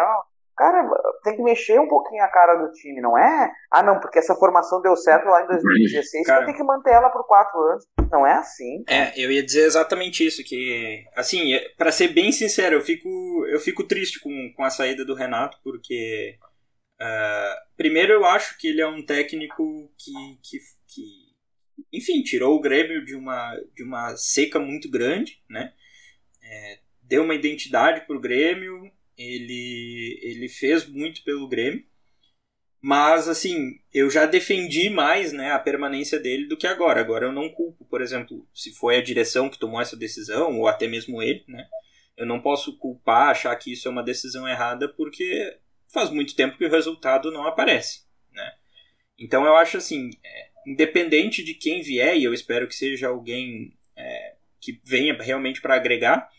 [0.59, 0.89] Cara,
[1.23, 3.49] tem que mexer um pouquinho a cara do time, não é?
[3.71, 7.09] Ah, não, porque essa formação deu certo lá em 2016, cara, tem que manter ela
[7.09, 7.85] por quatro anos.
[8.11, 8.83] Não é assim.
[8.85, 13.07] É, eu ia dizer exatamente isso, que, assim, é, para ser bem sincero, eu fico,
[13.47, 16.37] eu fico triste com, com a saída do Renato, porque,
[16.99, 20.11] uh, primeiro, eu acho que ele é um técnico que,
[20.43, 20.57] que,
[20.89, 25.71] que, enfim, tirou o Grêmio de uma, de uma seca muito grande, né?
[26.43, 31.85] É, deu uma identidade pro Grêmio, ele, ele fez muito pelo Grêmio.
[32.81, 37.01] Mas, assim, eu já defendi mais né, a permanência dele do que agora.
[37.01, 40.65] Agora eu não culpo, por exemplo, se foi a direção que tomou essa decisão, ou
[40.65, 41.67] até mesmo ele, né?
[42.15, 45.57] Eu não posso culpar, achar que isso é uma decisão errada, porque
[45.91, 48.53] faz muito tempo que o resultado não aparece, né?
[49.17, 53.77] Então eu acho assim, é, independente de quem vier, e eu espero que seja alguém
[53.95, 56.29] é, que venha realmente para agregar,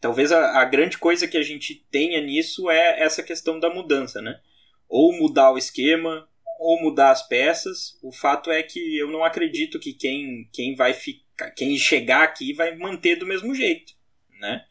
[0.00, 4.22] Talvez a, a, grande coisa que a gente tenha nisso é essa questão da mudança,
[4.22, 4.40] né?
[4.88, 6.26] Ou mudar o esquema,
[6.58, 7.98] ou mudar as peças.
[8.02, 12.54] O fato é que eu não acredito que quem, quem vai ficar, quem chegar aqui
[12.54, 13.92] vai manter do mesmo jeito,
[14.40, 14.64] né?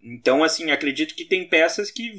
[0.00, 2.12] Então, assim, acredito que tem peças que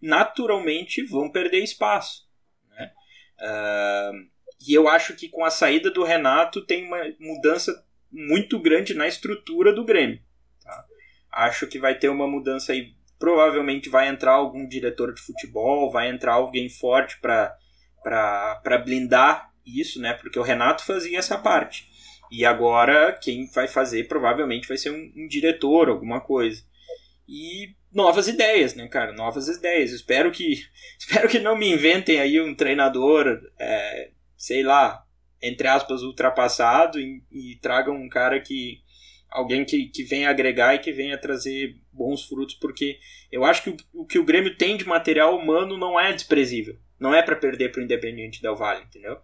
[0.00, 2.28] naturalmente vão perder espaço,
[2.70, 2.92] né?
[3.40, 4.32] Uh,
[4.68, 9.08] e eu acho que com a saída do Renato tem uma mudança muito grande na
[9.08, 10.20] estrutura do Grêmio.
[11.32, 12.94] Acho que vai ter uma mudança aí.
[13.18, 20.12] Provavelmente vai entrar algum diretor de futebol, vai entrar alguém forte para blindar isso, né?
[20.12, 21.88] Porque o Renato fazia essa parte.
[22.30, 26.64] E agora quem vai fazer provavelmente vai ser um, um diretor, alguma coisa.
[27.28, 29.12] E novas ideias, né, cara?
[29.12, 29.92] Novas ideias.
[29.92, 30.64] Espero que
[30.98, 35.04] espero que não me inventem aí um treinador, é, sei lá,
[35.40, 38.80] entre aspas, ultrapassado e, e tragam um cara que
[39.32, 42.98] alguém que, que venha agregar e que venha trazer bons frutos, porque
[43.30, 46.76] eu acho que o, o que o Grêmio tem de material humano não é desprezível.
[47.00, 49.18] Não é para perder para o Independiente Del Valle, entendeu?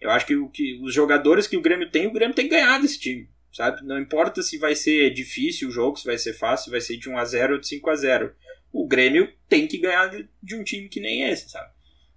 [0.00, 2.54] Eu acho que, o, que os jogadores que o Grêmio tem, o Grêmio tem que
[2.54, 3.86] ganhar desse time, sabe?
[3.86, 6.96] Não importa se vai ser difícil o jogo, se vai ser fácil, se vai ser
[6.96, 8.34] de 1 a 0 ou de 5 a 0
[8.72, 11.70] O Grêmio tem que ganhar de, um time que nem esse, sabe?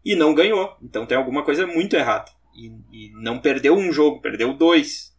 [0.03, 0.75] E não ganhou.
[0.81, 2.31] Então tem alguma coisa muito errada.
[2.55, 5.14] E, e não perdeu um jogo, perdeu dois.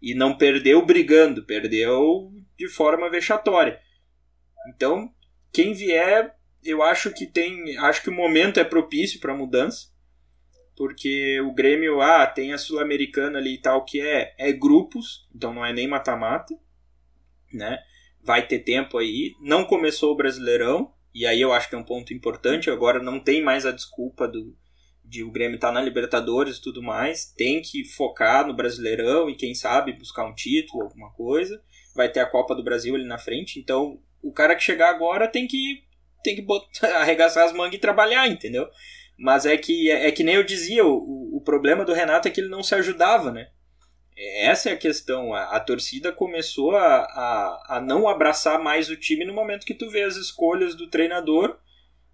[0.00, 3.80] E não perdeu brigando, perdeu de forma vexatória.
[4.68, 5.12] Então,
[5.52, 6.34] quem vier,
[6.64, 7.76] eu acho que tem.
[7.78, 9.88] Acho que o momento é propício para mudança.
[10.76, 15.52] Porque o Grêmio, ah, tem a Sul-Americana ali e tal, que é, é grupos, então
[15.52, 16.58] não é nem mata-mata,
[17.52, 17.78] né?
[18.22, 19.34] Vai ter tempo aí.
[19.42, 22.70] Não começou o Brasileirão, e aí eu acho que é um ponto importante.
[22.70, 24.56] Agora não tem mais a desculpa do,
[25.10, 29.28] de o Grêmio estar tá na Libertadores e tudo mais, tem que focar no Brasileirão
[29.28, 31.60] e quem sabe buscar um título, alguma coisa.
[31.94, 35.26] Vai ter a Copa do Brasil ali na frente, então o cara que chegar agora
[35.26, 35.82] tem que
[36.22, 38.68] tem que botar, arregaçar as mangas e trabalhar, entendeu?
[39.18, 42.30] Mas é que é, é que nem eu dizia, o, o problema do Renato é
[42.30, 43.48] que ele não se ajudava, né?
[44.16, 45.34] Essa é a questão.
[45.34, 49.74] A, a torcida começou a, a, a não abraçar mais o time no momento que
[49.74, 51.58] tu vê as escolhas do treinador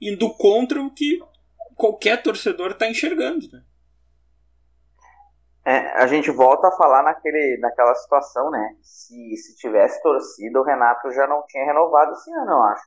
[0.00, 1.20] indo contra o que
[1.76, 3.46] qualquer torcedor está enxergando.
[3.52, 3.62] Né?
[5.64, 8.76] É, a gente volta a falar naquele, naquela situação, né?
[8.82, 12.84] Se, se tivesse torcida, o Renato já não tinha renovado esse ano, eu acho.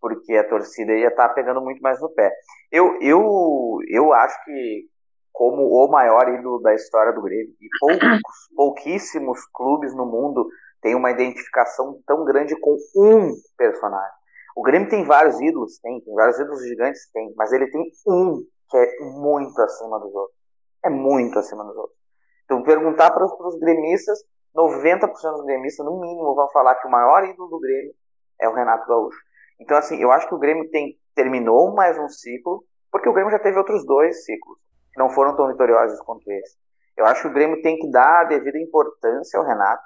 [0.00, 2.32] Porque a torcida ia estar tá pegando muito mais no pé.
[2.70, 4.88] Eu, eu, eu acho que,
[5.32, 8.20] como o maior ídolo da história do Grêmio, e poucos,
[8.54, 10.48] pouquíssimos clubes no mundo
[10.80, 14.23] têm uma identificação tão grande com um personagem.
[14.54, 18.44] O Grêmio tem vários ídolos, tem, tem vários ídolos gigantes, tem, mas ele tem um
[18.70, 20.36] que é muito acima dos outros.
[20.84, 21.96] É muito acima dos outros.
[22.44, 24.18] Então, perguntar para os gremistas,
[24.54, 27.94] 90% dos gremistas, no mínimo, vão falar que o maior ídolo do Grêmio
[28.40, 29.18] é o Renato Gaúcho.
[29.60, 33.32] Então, assim, eu acho que o Grêmio tem, terminou mais um ciclo, porque o Grêmio
[33.32, 34.58] já teve outros dois ciclos,
[34.92, 36.56] que não foram tão vitoriosos quanto esse.
[36.96, 39.82] Eu acho que o Grêmio tem que dar a devida importância ao Renato.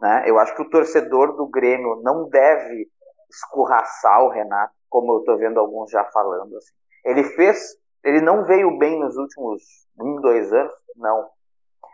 [0.00, 0.24] Né?
[0.26, 2.88] Eu acho que o torcedor do Grêmio não deve
[3.30, 6.56] escorraçar o Renato, como eu estou vendo alguns já falando.
[6.56, 6.72] Assim.
[7.04, 9.62] Ele fez, ele não veio bem nos últimos
[9.98, 11.28] um, dois anos, não.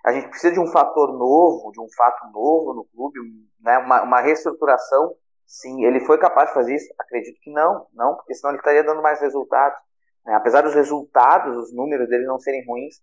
[0.05, 3.19] A gente precisa de um fator novo, de um fato novo no clube,
[3.61, 5.15] né, uma, uma reestruturação.
[5.47, 6.93] Sim, ele foi capaz de fazer isso?
[6.99, 9.79] Acredito que não, não, porque senão ele estaria dando mais resultados.
[10.25, 10.35] Né?
[10.35, 12.97] Apesar dos resultados, os números dele não serem ruins,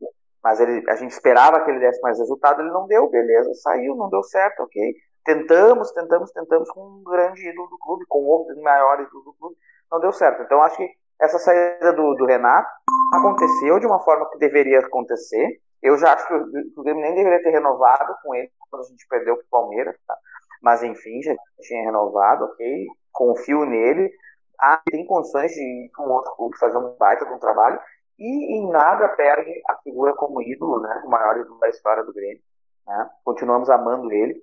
[0.44, 3.96] mas ele, a gente esperava que ele desse mais resultado, ele não deu, beleza, saiu,
[3.96, 8.62] não deu certo, ok tentamos, tentamos, tentamos com um grande ídolo do clube, com outro
[8.62, 9.56] maior ídolo do clube,
[9.92, 10.44] não deu certo.
[10.44, 12.70] Então acho que essa saída do, do Renato
[13.14, 15.62] aconteceu de uma forma que deveria acontecer.
[15.82, 19.08] Eu já acho que o, Grêmio nem deveria ter renovado com ele quando a gente
[19.08, 20.16] perdeu para o Palmeiras, tá?
[20.62, 22.88] mas enfim, já tinha renovado, ok?
[23.12, 24.12] Confio nele.
[24.60, 27.80] Ah, tem condições de ir com outro clube fazer um baita de um trabalho
[28.18, 31.02] e em nada perde a figura como ídolo, né?
[31.04, 32.42] O maior ídolo da história do Grêmio.
[32.86, 33.10] Né?
[33.24, 34.42] Continuamos amando ele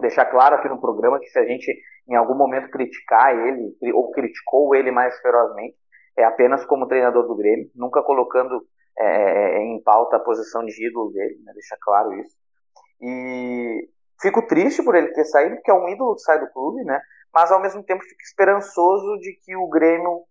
[0.00, 1.72] deixar claro aqui no programa que se a gente
[2.08, 5.76] em algum momento criticar ele ou criticou ele mais ferozmente,
[6.16, 8.62] é apenas como treinador do Grêmio, nunca colocando
[8.98, 11.52] é, é, é em pauta a posição de ídolo dele, né?
[11.52, 12.36] deixa claro isso.
[13.00, 13.88] E
[14.20, 17.00] fico triste por ele ter saído, porque é um ídolo que sai do clube, né?
[17.34, 20.22] mas ao mesmo tempo fico esperançoso de que o Grêmio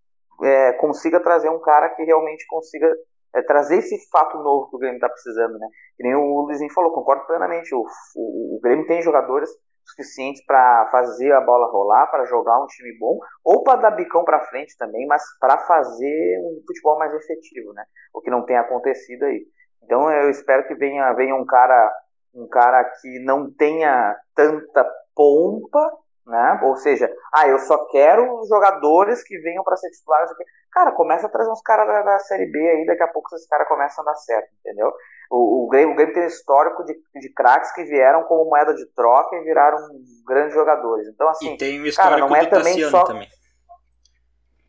[0.43, 2.91] é, consiga trazer um cara que realmente consiga
[3.35, 5.67] é, trazer esse fato novo que o Grêmio está precisando, né?
[5.97, 7.75] Que nem o Luizinho falou, concordo plenamente.
[7.75, 9.49] O, o, o Grêmio tem jogadores
[9.85, 14.23] suficientes para fazer a bola rolar, para jogar um time bom, ou para dar bicão
[14.23, 17.83] para frente também, mas para fazer um futebol mais efetivo, né?
[18.13, 19.45] O que não tem acontecido aí.
[19.83, 21.93] Então eu espero que venha, venha um cara
[22.33, 25.79] um cara que não tenha tanta pompa,
[26.25, 26.59] né?
[26.63, 30.31] Ou seja, ah, eu só quero jogadores que venham para ser titulares.
[30.71, 33.47] Cara, começa a trazer uns caras da, da, Série B aí, daqui a pouco esses
[33.47, 34.91] caras começam a dar certo, entendeu?
[35.29, 38.73] O, o, Grêmio, o Grêmio tem um histórico de, de craques que vieram como moeda
[38.73, 39.77] de troca e viraram
[40.25, 41.07] grandes jogadores.
[41.07, 43.03] Então, assim, e tem o histórico cara, não é do também Tassiano só...
[43.03, 43.27] também.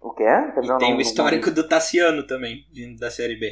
[0.00, 0.24] O quê?
[0.54, 1.54] Perdão, e tem não, o histórico não...
[1.54, 3.50] do Tassiano também, vindo da Série B.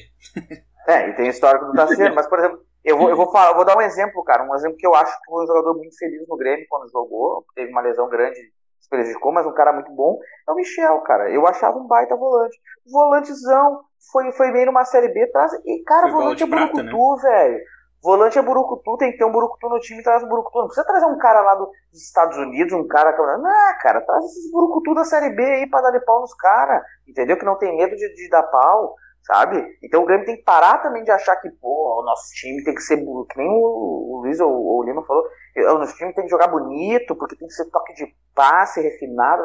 [0.86, 3.50] é, e tem o histórico do Tassiano, mas, por exemplo, eu vou, eu vou falar,
[3.50, 4.44] eu vou dar um exemplo, cara.
[4.44, 7.44] Um exemplo que eu acho que foi um jogador muito feliz no Grêmio quando jogou.
[7.54, 8.38] Teve uma lesão grande,
[8.78, 11.30] se prejudicou, mas um cara muito bom, é o Michel, cara.
[11.30, 12.58] Eu achava um baita volante.
[12.86, 13.80] Volantezão,
[14.12, 15.52] foi, foi bem numa Série B, traz.
[15.64, 16.82] E, cara, foi volante é Burucutu,
[17.16, 17.22] né?
[17.22, 17.58] velho.
[18.02, 20.58] Volante é Burucutu, tem que ter um Burucutu no time, traz um Burucutu.
[20.58, 23.16] Não precisa trazer um cara lá dos Estados Unidos, um cara.
[23.38, 26.82] Não, cara, traz esses Burucutu da Série B aí pra dar de pau nos caras,
[27.08, 27.38] entendeu?
[27.38, 29.64] Que não tem medo de, de dar pau sabe?
[29.82, 32.74] Então o Grêmio tem que parar também de achar que, pô, o nosso time tem
[32.74, 35.24] que ser, que nem o, o Luiz ou, ou o Lima falou,
[35.56, 39.42] o nosso time tem que jogar bonito, porque tem que ser toque de passe refinado.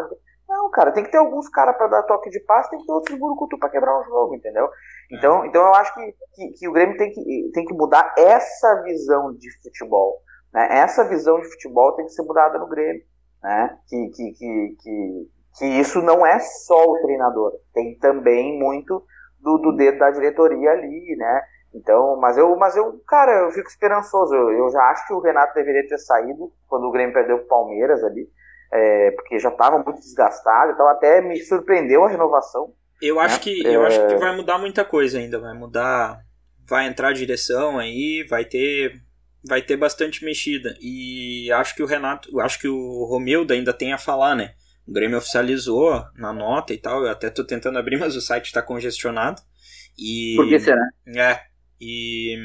[0.48, 2.92] Não, cara, tem que ter alguns caras para dar toque de passe, tem que ter
[2.92, 4.68] outros burucutu para quebrar o jogo, entendeu?
[5.12, 5.48] Então, é.
[5.48, 9.32] então eu acho que, que, que, o Grêmio tem que, tem que mudar essa visão
[9.34, 10.22] de futebol.
[10.52, 10.80] Né?
[10.80, 13.04] Essa visão de futebol tem que ser mudada no Grêmio.
[13.44, 13.78] Né?
[13.88, 19.04] Que, que, que, que, que isso não é só o treinador, tem também muito
[19.42, 21.42] do, do dedo da diretoria ali, né?
[21.74, 24.34] Então, mas eu, mas eu, cara, eu fico esperançoso.
[24.34, 27.48] Eu, eu já acho que o Renato deveria ter saído quando o Grêmio perdeu o
[27.48, 28.28] Palmeiras ali,
[28.72, 30.72] é, porque já estava muito desgastado.
[30.72, 32.74] Então, até me surpreendeu a renovação.
[33.02, 33.42] Eu acho né?
[33.42, 33.88] que eu é...
[33.88, 35.40] acho que vai mudar muita coisa ainda.
[35.40, 36.20] Vai mudar,
[36.68, 38.94] vai entrar a direção aí, vai ter,
[39.48, 40.76] vai ter bastante mexida.
[40.82, 44.54] E acho que o Renato, acho que o Romildo ainda tem a falar, né?
[44.90, 47.04] O Grêmio oficializou na nota e tal.
[47.04, 49.40] Eu até tô tentando abrir, mas o site está congestionado.
[49.96, 50.82] E, Por que será?
[51.08, 51.40] É.
[51.80, 52.36] E.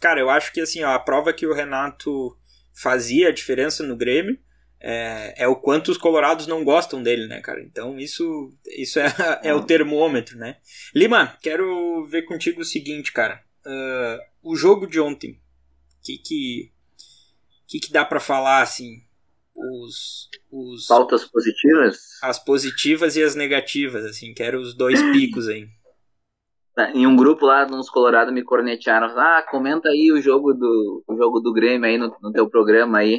[0.00, 2.38] Cara, eu acho que assim, ó, a prova que o Renato
[2.72, 4.38] fazia a diferença no Grêmio
[4.78, 7.60] é, é, o quanto os colorados não gostam dele, né, cara?
[7.60, 9.06] Então isso, isso é,
[9.42, 10.58] é o termômetro, né?
[10.94, 13.42] Lima, quero ver contigo o seguinte, cara.
[13.66, 16.72] Uh, o jogo de ontem, o que que,
[17.66, 19.05] que que dá para falar, assim?
[19.56, 21.96] Os, os pautas positivas?
[22.22, 25.66] as positivas e as negativas assim quero os dois picos aí.
[26.94, 31.16] Em um grupo lá uns Colorado me cornetearam ah comenta aí o jogo do o
[31.16, 33.18] jogo do Grêmio aí no, no teu programa aí.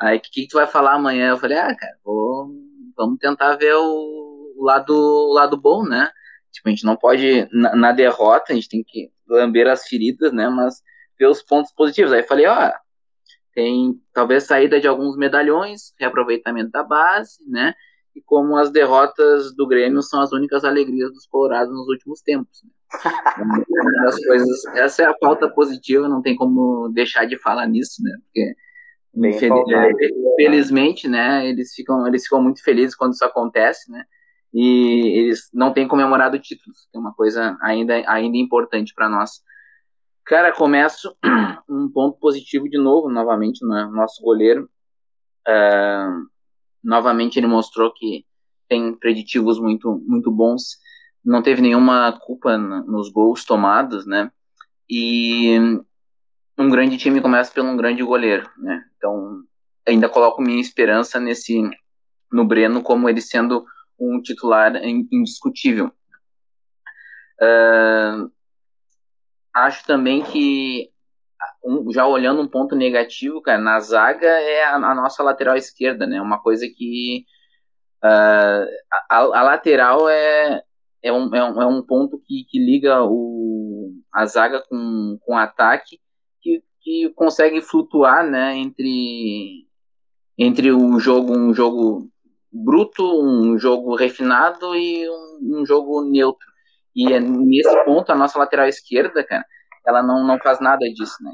[0.00, 1.30] Aí o que, que tu vai falar amanhã?
[1.30, 2.48] Eu falei ah cara vou,
[2.96, 6.10] vamos tentar ver o, o lado o lado bom né?
[6.52, 10.32] Tipo a gente não pode na, na derrota a gente tem que lamber as feridas
[10.32, 10.48] né?
[10.48, 10.80] Mas
[11.18, 12.12] ver os pontos positivos.
[12.12, 12.72] Aí falei ó
[13.54, 17.74] tem talvez saída de alguns medalhões, reaproveitamento da base, né?
[18.14, 22.62] E como as derrotas do Grêmio são as únicas alegrias dos colorados nos últimos tempos.
[22.62, 22.70] Né?
[24.06, 28.12] as coisas, essa é a pauta positiva, não tem como deixar de falar nisso, né?
[28.24, 28.54] Porque
[30.32, 34.04] infelizmente, né, eles ficam, eles ficam muito felizes quando isso acontece, né?
[34.52, 39.42] E eles não têm comemorado títulos, que é uma coisa ainda, ainda importante para nós.
[40.24, 41.14] Cara, começo
[41.68, 44.70] um ponto positivo de novo, novamente, no nosso goleiro.
[45.48, 46.28] Uh,
[46.82, 48.24] novamente ele mostrou que
[48.68, 50.78] tem preditivos muito, muito bons.
[51.24, 54.30] Não teve nenhuma culpa nos gols tomados, né?
[54.88, 55.58] E
[56.56, 58.84] um grande time começa pelo um grande goleiro, né?
[58.96, 59.42] Então,
[59.86, 61.68] ainda coloco minha esperança nesse
[62.30, 63.64] no Breno como ele sendo
[63.98, 65.92] um titular indiscutível.
[67.40, 68.30] Uh,
[69.54, 70.90] acho também que,
[71.90, 76.20] já olhando um ponto negativo, cara, na zaga é a, a nossa lateral esquerda, né?
[76.20, 77.24] Uma coisa que.
[78.04, 78.66] Uh,
[79.08, 80.60] a, a, lateral é,
[81.02, 85.38] é, um, é, um, é um ponto que, que liga o, a zaga com, com
[85.38, 86.00] ataque,
[86.40, 88.56] que, que consegue flutuar, né?
[88.56, 89.66] Entre,
[90.36, 92.10] entre o jogo, um jogo
[92.52, 96.51] bruto, um jogo refinado e um, um jogo neutro.
[96.94, 99.44] E é nesse ponto, a nossa lateral esquerda, cara,
[99.86, 101.32] ela não, não faz nada disso, né?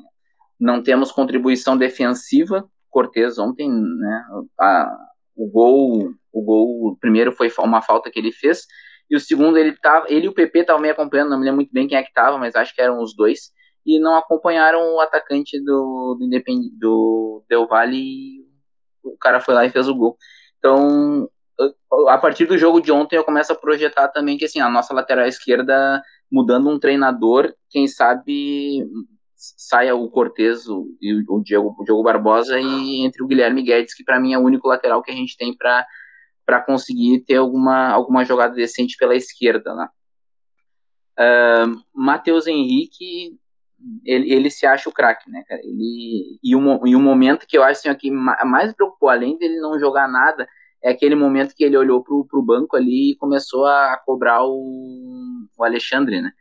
[0.59, 2.69] Não temos contribuição defensiva.
[2.91, 4.25] Cortez ontem, né?
[4.61, 4.97] A,
[5.37, 8.67] o gol, o gol, o primeiro foi uma falta que ele fez,
[9.09, 11.57] e o segundo ele tava, ele e o PP estavam me acompanhando, não me lembro
[11.57, 13.53] muito bem quem é que estava, mas acho que eram os dois,
[13.87, 18.45] e não acompanharam o atacante do, do Independ, do Del Valle, e
[19.03, 20.17] o cara foi lá e fez o gol.
[20.59, 21.29] Então,
[22.09, 24.95] a partir do jogo de ontem eu começo a projetar também que assim, a nossa
[24.95, 28.87] lateral esquerda mudando um treinador, quem sabe
[29.35, 30.65] saia o Cortez
[31.01, 34.39] e o Diego, o Diego Barbosa e entre o Guilherme Guedes, que para mim é
[34.39, 35.87] o único lateral que a gente tem para
[36.49, 39.87] para conseguir ter alguma, alguma jogada decente pela esquerda, né?
[41.21, 43.39] Uh, Matheus Henrique,
[44.03, 45.61] ele, ele se acha o craque, né, cara?
[45.63, 49.61] Ele, e, um, e um momento que eu acho assim, que mais preocupou, além dele
[49.61, 50.49] não jogar nada,
[50.83, 55.47] é aquele momento que ele olhou pro, pro banco ali e começou a cobrar o,
[55.57, 56.33] o Alexandre, né?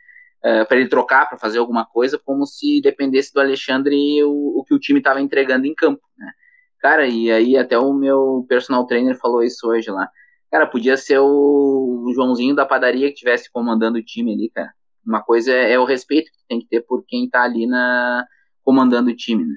[0.43, 4.63] É, para ele trocar, para fazer alguma coisa, como se dependesse do Alexandre o, o
[4.63, 6.31] que o time estava entregando em campo, né?
[6.79, 10.09] Cara, e aí até o meu personal trainer falou isso hoje lá.
[10.51, 14.71] Cara, podia ser o, o Joãozinho da padaria que estivesse comandando o time ali, cara.
[15.05, 18.25] Uma coisa é, é, o respeito que tem que ter por quem tá ali na
[18.63, 19.55] comandando o time, né?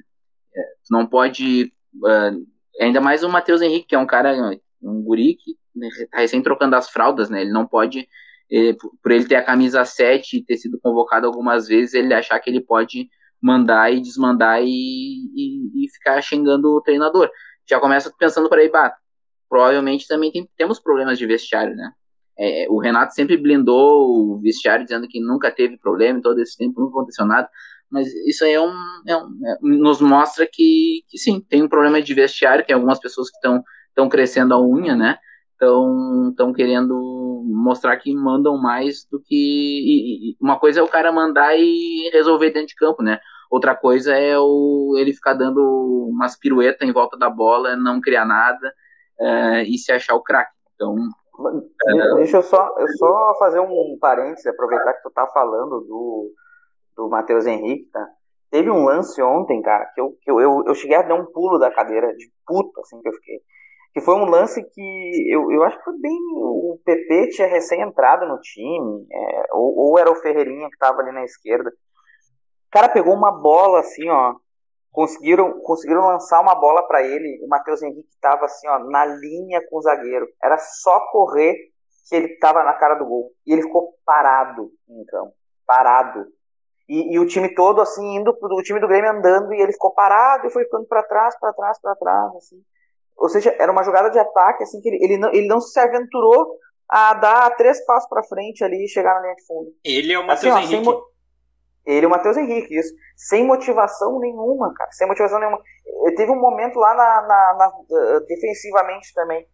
[0.55, 1.71] É, não pode.
[1.95, 2.45] Uh,
[2.79, 4.33] ainda mais o Matheus Henrique, que é um cara
[4.81, 7.41] um guri que né, recém trocando as fraldas, né?
[7.41, 8.07] Ele não pode,
[8.49, 12.39] ele, por ele ter a camisa 7 e ter sido convocado algumas vezes, ele achar
[12.39, 13.09] que ele pode
[13.41, 17.29] mandar e desmandar e, e, e ficar xingando o treinador.
[17.67, 18.93] Já começa pensando por aí, bah,
[19.49, 21.91] provavelmente também tem, temos problemas de vestiário, né?
[22.39, 26.57] É, o Renato sempre blindou o vestiário dizendo que nunca teve problema em todo esse
[26.57, 27.49] tempo, nunca aconteceu nada.
[27.89, 28.73] Mas isso aí é um,
[29.05, 32.99] é um é, nos mostra que, que sim, tem um problema de vestiário, tem algumas
[32.99, 33.61] pessoas que estão
[33.91, 35.17] estão crescendo a unha, né?
[35.53, 39.35] Estão querendo mostrar que mandam mais do que.
[39.35, 43.19] E, e, uma coisa é o cara mandar e resolver dentro de campo, né?
[43.49, 45.61] Outra coisa é o, ele ficar dando
[46.09, 48.73] umas piruetas em volta da bola, não criar nada
[49.19, 50.51] é, e se achar o craque.
[50.73, 50.95] Então.
[51.87, 52.15] É...
[52.15, 56.31] Deixa eu só, eu só fazer um parênteses, aproveitar que tu tá falando do,
[56.95, 58.07] do Matheus Henrique, tá?
[58.49, 61.25] Teve um lance ontem, cara, que, eu, que eu, eu, eu cheguei a dar um
[61.25, 63.41] pulo da cadeira de puto, assim, que eu fiquei.
[63.93, 66.17] Que foi um lance que eu, eu acho que foi bem.
[66.35, 71.01] O PP tinha recém entrado no time, é, ou, ou, era o Ferreirinha que tava
[71.01, 71.69] ali na esquerda.
[71.69, 74.35] O cara pegou uma bola assim, ó.
[74.91, 77.41] Conseguiram, conseguiram lançar uma bola para ele.
[77.43, 80.27] O Matheus Henrique tava assim, ó, na linha com o zagueiro.
[80.41, 81.55] Era só correr
[82.07, 83.31] que ele tava na cara do gol.
[83.45, 85.33] E ele ficou parado em campo.
[85.65, 86.25] Parado.
[86.89, 89.93] E, e, o time todo, assim, indo, o time do Grêmio andando, e ele ficou
[89.93, 92.61] parado e foi ficando para trás, para trás, para trás, assim.
[93.21, 95.79] Ou seja, era uma jogada de ataque, assim, que ele, ele, não, ele não se
[95.79, 96.57] aventurou
[96.89, 99.69] a dar três passos para frente ali e chegar na linha de fundo.
[99.85, 100.83] Ele é o Matheus assim, Henrique.
[100.83, 101.03] Mo...
[101.85, 102.93] Ele é o Matheus Henrique, isso.
[103.15, 104.91] Sem motivação nenhuma, cara.
[104.91, 105.61] Sem motivação nenhuma.
[106.17, 109.47] Teve um momento lá na, na, na uh, defensivamente também.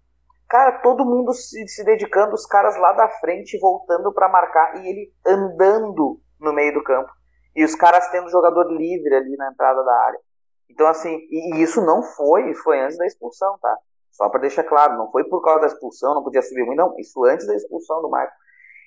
[0.50, 4.88] Cara, todo mundo se, se dedicando, os caras lá da frente voltando para marcar e
[4.88, 7.12] ele andando no meio do campo.
[7.54, 10.20] E os caras tendo jogador livre ali na entrada da área.
[10.70, 13.78] Então, assim, e, isso não foi, foi antes da expulsão, tá?
[14.12, 16.94] Só para deixar claro, não foi por causa da expulsão, não podia subir muito, não.
[16.98, 18.34] Isso antes da expulsão do Marco.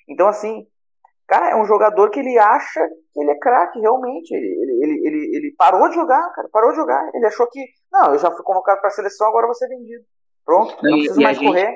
[0.07, 0.67] Então, assim,
[1.27, 4.33] cara, é um jogador que ele acha que ele é craque, realmente.
[4.33, 7.09] Ele, ele, ele, ele, parou de jogar, cara, parou de jogar.
[7.13, 10.03] Ele achou que, não, eu já fui convocado para a seleção, agora vou ser vendido.
[10.45, 11.75] Pronto, não, não preciso mais correr.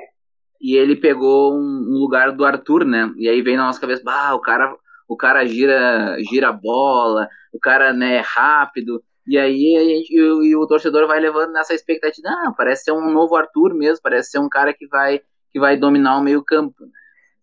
[0.60, 3.10] E ele pegou um, um, lugar do Arthur, né?
[3.16, 4.74] E aí vem na nossa cabeça, bah, o cara
[5.08, 9.02] o cara gira, gira a bola, o cara né, é rápido.
[9.26, 13.10] E aí a gente, e, o, torcedor vai levando nessa expectativa, ah, parece ser um
[13.10, 15.20] novo Arthur mesmo, parece ser um cara que vai,
[15.52, 16.74] que vai dominar o meio campo.
[16.80, 16.90] Né?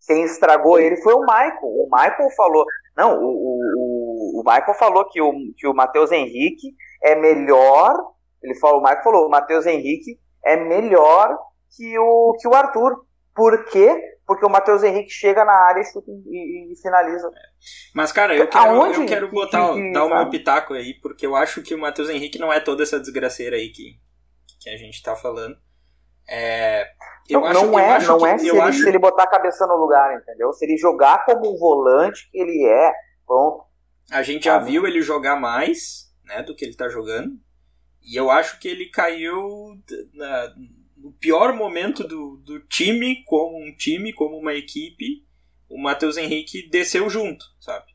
[0.07, 1.59] Quem estragou ele foi o Michael.
[1.61, 2.65] O Michael falou,
[2.95, 7.93] não, o, o, o Michael falou que o, que o Matheus Henrique é melhor,
[8.41, 11.37] ele falou, o Michael falou, o Matheus Henrique é melhor
[11.75, 13.05] que o, que o Arthur.
[13.35, 14.17] Por quê?
[14.25, 17.29] Porque o Matheus Henrique chega na área e, e, e finaliza.
[17.93, 19.01] Mas, cara, eu quero, Aonde?
[19.01, 22.09] eu quero botar, que, dar o meu pitaco aí, porque eu acho que o Matheus
[22.09, 23.99] Henrique não é toda essa desgraceira aí que,
[24.61, 25.57] que a gente tá falando.
[26.27, 26.87] É,
[27.29, 28.79] eu não, acho, não é, não que, é se ele, acho...
[28.79, 30.53] se ele botar a cabeça no lugar, entendeu?
[30.53, 32.93] Se ele jogar como um volante que ele é,
[33.25, 33.65] pronto.
[34.11, 37.31] A gente já viu ele jogar mais, né, do que ele tá jogando.
[38.01, 39.37] E eu acho que ele caiu
[40.13, 40.53] na,
[41.03, 45.21] no pior momento do, do time, como um time, como uma equipe,
[45.67, 47.87] o Matheus Henrique desceu junto, sabe?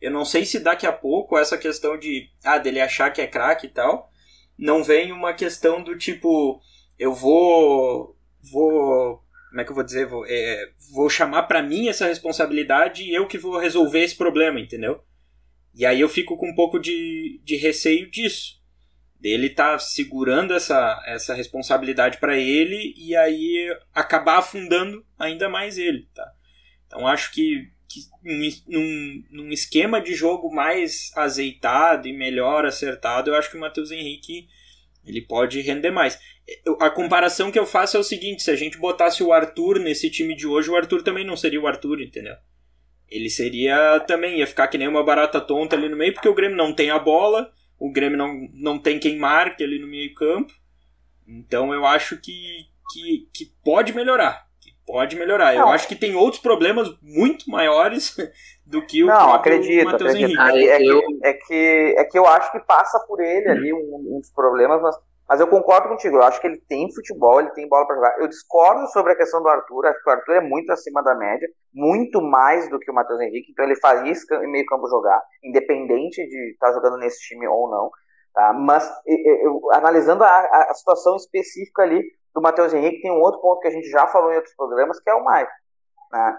[0.00, 3.26] Eu não sei se daqui a pouco essa questão de ah, dele achar que é
[3.26, 4.10] craque e tal,
[4.58, 6.58] não vem uma questão do tipo
[6.98, 8.16] eu vou
[8.50, 13.02] vou como é que eu vou dizer vou, é, vou chamar para mim essa responsabilidade
[13.02, 15.02] e eu que vou resolver esse problema, entendeu?
[15.74, 18.63] E aí eu fico com um pouco de, de receio disso
[19.24, 26.06] dele tá segurando essa, essa responsabilidade para ele e aí acabar afundando ainda mais ele,
[26.14, 26.30] tá?
[26.86, 28.00] Então acho que, que
[28.68, 33.90] num, num esquema de jogo mais azeitado e melhor acertado, eu acho que o Matheus
[33.90, 34.46] Henrique
[35.06, 36.20] ele pode render mais.
[36.78, 40.10] A comparação que eu faço é o seguinte: se a gente botasse o Arthur nesse
[40.10, 42.36] time de hoje, o Arthur também não seria o Arthur, entendeu?
[43.10, 46.34] Ele seria também, ia ficar que nem uma barata tonta ali no meio, porque o
[46.34, 50.14] Grêmio não tem a bola, o Grêmio não, não tem quem marque ali no meio
[50.14, 50.52] campo.
[51.26, 54.46] Então eu acho que, que, que pode melhorar.
[54.60, 55.54] Que pode melhorar.
[55.54, 55.62] Não.
[55.62, 58.16] Eu acho que tem outros problemas muito maiores
[58.64, 60.38] do que o não, acredito, Matheus Henrique.
[60.38, 64.18] É, é, que, é, que, é que eu acho que passa por ele ali um,
[64.18, 64.96] uns problemas, mas
[65.28, 68.18] mas eu concordo contigo, eu acho que ele tem futebol, ele tem bola para jogar.
[68.20, 71.14] Eu discordo sobre a questão do Arthur, acho que o Arthur é muito acima da
[71.14, 74.88] média, muito mais do que o Matheus Henrique, então ele faz isso em meio campo
[74.88, 77.90] jogar, independente de estar tá jogando nesse time ou não.
[78.34, 78.52] Tá?
[78.52, 82.02] Mas eu, eu, analisando a, a, situação específica ali
[82.34, 85.00] do Matheus Henrique, tem um outro ponto que a gente já falou em outros programas,
[85.00, 85.48] que é o Michael.
[86.12, 86.38] Né?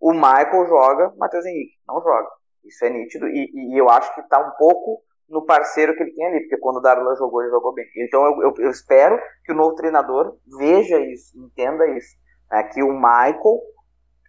[0.00, 2.28] O Michael joga, Matheus Henrique não joga.
[2.64, 6.12] Isso é nítido, e, e eu acho que está um pouco no parceiro que ele
[6.12, 7.84] tem ali, porque quando o Darlan jogou, ele jogou bem.
[7.96, 12.16] Então eu, eu, eu espero que o novo treinador veja isso, entenda isso.
[12.50, 12.62] Né?
[12.64, 13.60] Que o Michael,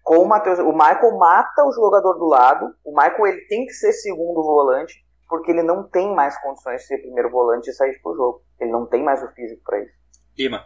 [0.03, 3.73] com o Matheus, o Michael mata o jogador do lado, o Michael ele tem que
[3.73, 7.99] ser segundo volante, porque ele não tem mais condições de ser primeiro volante e sair
[8.01, 8.41] pro jogo.
[8.59, 9.93] Ele não tem mais o físico para isso.
[10.37, 10.63] Lima.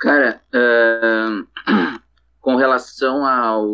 [0.00, 1.46] Cara, uh,
[2.40, 3.66] com relação ao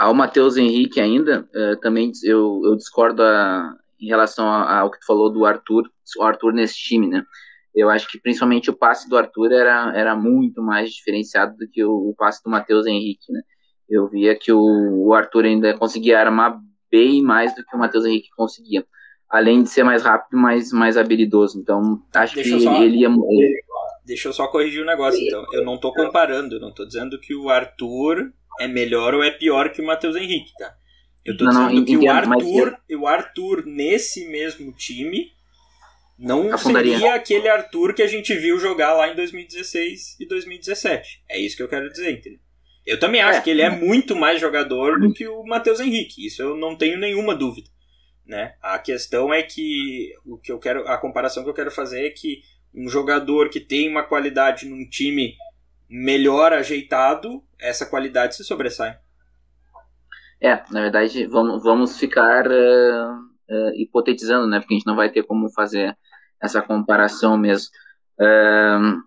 [0.00, 5.04] ao Matheus Henrique ainda, uh, também eu, eu discordo a, em relação ao que tu
[5.04, 7.22] falou do Arthur, o Arthur nesse time, né?
[7.74, 11.84] Eu acho que principalmente o passe do Arthur era, era muito mais diferenciado do que
[11.84, 13.42] o, o passe do Matheus Henrique, né?
[13.90, 16.58] Eu via que o, o, Arthur ainda conseguia armar
[16.90, 18.86] bem mais do que o Matheus Henrique conseguia.
[19.28, 21.60] Além de ser mais rápido, mais, mais habilidoso.
[21.60, 23.10] Então, acho deixa que só, ele ia.
[24.06, 25.44] Deixa eu só corrigir um negócio, então.
[25.52, 29.70] Eu não tô comparando, não tô dizendo que o Arthur é melhor ou é pior
[29.70, 30.74] que o Matheus Henrique, tá?
[31.24, 32.98] Eu tô não, dizendo não, que entendo, o Arthur, mas...
[32.98, 35.32] o Arthur nesse mesmo time
[36.18, 36.98] não Afundaria.
[36.98, 41.22] seria aquele Arthur que a gente viu jogar lá em 2016 e 2017.
[41.28, 42.40] É isso que eu quero dizer, entendeu?
[42.86, 43.42] Eu também acho é.
[43.42, 46.26] que ele é muito mais jogador do que o Matheus Henrique.
[46.26, 47.70] Isso eu não tenho nenhuma dúvida,
[48.26, 48.54] né?
[48.60, 52.10] A questão é que o que eu quero, a comparação que eu quero fazer é
[52.10, 52.42] que
[52.74, 55.36] um jogador que tem uma qualidade num time
[55.88, 58.98] melhor ajeitado, essa qualidade se sobressai.
[60.40, 63.12] É, na verdade, vamos, vamos ficar uh,
[63.50, 64.58] uh, hipotetizando, né?
[64.58, 65.96] Porque a gente não vai ter como fazer
[66.42, 67.68] essa comparação mesmo.
[68.18, 69.02] Uh,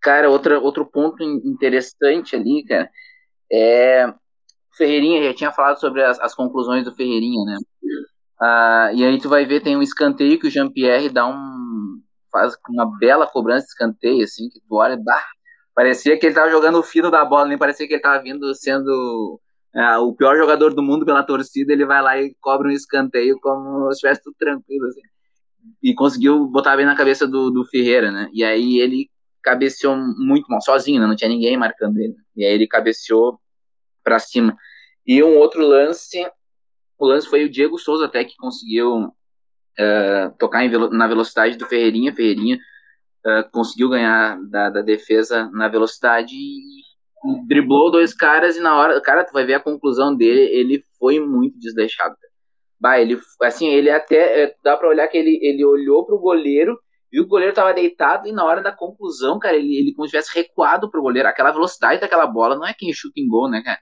[0.00, 2.90] cara, outra, outro ponto interessante ali, cara,
[3.52, 4.12] é.
[4.74, 7.58] Ferreirinha já tinha falado sobre as, as conclusões do Ferreirinha, né?
[8.40, 12.00] Uh, e aí tu vai ver, tem um escanteio que o Jean-Pierre dá um.
[12.32, 15.22] faz uma bela cobrança de escanteio, assim, que tu olha, dá.
[15.74, 18.54] Parecia que ele tava jogando o fino da bola, nem parecia que ele tava vindo
[18.54, 19.40] sendo
[19.74, 23.38] é, o pior jogador do mundo pela torcida, ele vai lá e cobra um escanteio
[23.40, 25.00] como se estivesse tudo tranquilo, assim.
[25.82, 28.28] E conseguiu botar bem na cabeça do, do Ferreira, né?
[28.34, 29.10] E aí ele
[29.42, 31.06] cabeceou muito mal, sozinho, né?
[31.06, 32.14] não tinha ninguém marcando ele.
[32.36, 33.40] E aí ele cabeceou
[34.04, 34.56] para cima.
[35.06, 36.24] E um outro lance,
[36.98, 41.66] o lance foi o Diego Souza até que conseguiu uh, tocar velo na velocidade do
[41.66, 42.14] Ferreirinha.
[42.14, 42.58] Ferreirinha
[43.26, 46.82] uh, conseguiu ganhar da, da defesa na velocidade e
[47.46, 51.20] driblou dois caras e na hora, cara, tu vai ver a conclusão dele, ele foi
[51.20, 52.16] muito desleixado.
[52.80, 56.76] Bah, ele, assim, ele até, é, dá pra olhar que ele, ele olhou pro goleiro,
[57.08, 60.10] que o goleiro tava deitado e na hora da conclusão, cara, ele, ele como se
[60.10, 61.28] tivesse recuado pro goleiro.
[61.28, 63.78] Aquela velocidade daquela bola não é quem chuta em gol, né, cara?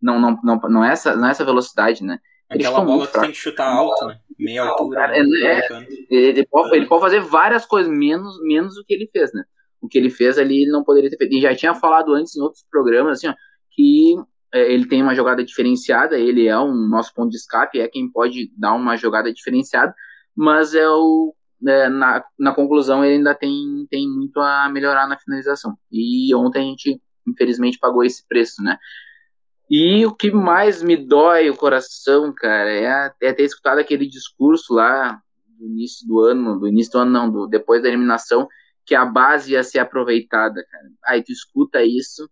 [0.00, 2.18] Não, não, não, não, é, essa, não é essa velocidade, né?
[2.48, 4.18] Aquela bola que tem que chutar alto, né?
[4.38, 5.00] Meia altura.
[5.00, 5.40] Cara, né?
[5.42, 9.42] é, ele, pode, ele pode fazer várias coisas, menos, menos o que ele fez, né?
[9.80, 11.34] o que ele fez ali ele não poderia ter feito.
[11.34, 13.34] E já tinha falado antes em outros programas assim, ó,
[13.70, 14.14] que
[14.52, 18.10] é, ele tem uma jogada diferenciada, ele é um nosso ponto de escape, é quem
[18.10, 19.94] pode dar uma jogada diferenciada,
[20.34, 21.34] mas é o
[21.66, 25.76] é, na, na conclusão ele ainda tem, tem muito a melhorar na finalização.
[25.90, 28.76] E ontem a gente, infelizmente, pagou esse preço, né?
[29.68, 34.74] E o que mais me dói o coração, cara, é, é ter escutado aquele discurso
[34.74, 35.20] lá
[35.58, 38.46] do início do ano, do início do ano não, do, depois da eliminação,
[38.84, 40.84] que a base ia ser aproveitada, cara.
[41.04, 42.30] Aí tu escuta isso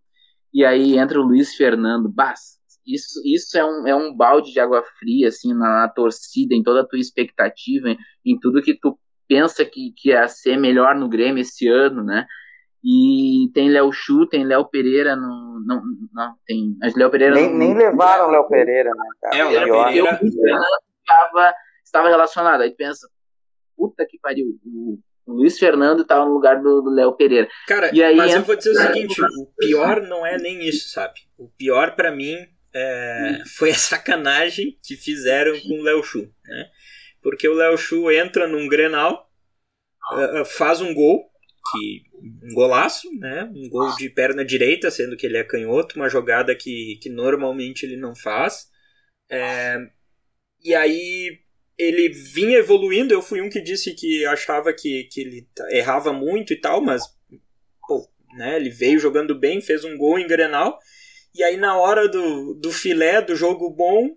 [0.53, 2.09] e aí entra o Luiz Fernando.
[2.09, 6.55] Bas, isso, isso é, um, é um balde de água fria, assim, na, na torcida,
[6.55, 10.57] em toda a tua expectativa, em, em, tudo que tu pensa que, que ia ser
[10.57, 12.27] melhor no Grêmio esse ano, né?
[12.85, 15.83] E tem Léo Chu, tem Léo Pereira, no, não,
[16.13, 16.77] não, tem.
[16.79, 17.35] Mas Léo Pereira.
[17.35, 19.37] Nem, nem levaram Léo Pereira, né, cara?
[19.37, 20.21] É, o Léo Pereira.
[21.01, 21.55] Estava,
[21.85, 22.61] estava relacionado.
[22.61, 23.09] Aí tu pensa,
[23.77, 27.49] puta que pariu, o o Luiz Fernando estava no lugar do Léo Pereira.
[27.67, 30.91] Cara, e aí, mas eu vou dizer o seguinte: o pior não é nem isso,
[30.91, 31.21] sabe?
[31.39, 32.37] O pior para mim
[32.75, 36.71] é, foi a sacanagem que fizeram com o Léo Chu, né?
[37.23, 39.31] Porque o Léo Chu entra num Grenal,
[40.13, 41.25] uh, faz um gol,
[41.71, 42.03] que,
[42.43, 43.45] um golaço, né?
[43.55, 47.85] Um gol de perna direita, sendo que ele é canhoto, uma jogada que, que normalmente
[47.85, 48.69] ele não faz.
[49.31, 49.79] É,
[50.63, 51.39] e aí
[51.79, 53.13] ele vinha evoluindo.
[53.13, 57.03] Eu fui um que disse que achava que, que ele errava muito e tal, mas
[57.87, 60.79] pô, né, ele veio jogando bem, fez um gol em Grenal.
[61.35, 64.17] E aí, na hora do, do filé, do jogo bom,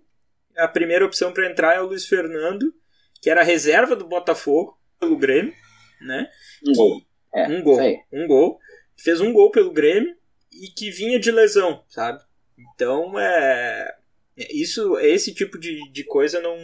[0.56, 2.72] a primeira opção para entrar é o Luiz Fernando,
[3.20, 5.52] que era a reserva do Botafogo pelo Grêmio,
[6.00, 6.28] né?
[6.64, 7.07] Um gol.
[7.34, 7.80] É, um gol.
[8.12, 8.58] Um gol.
[8.96, 10.16] Fez um gol pelo Grêmio
[10.52, 12.22] e que vinha de lesão, sabe?
[12.58, 13.96] Então, é.
[14.36, 16.56] é isso, esse tipo de, de coisa não,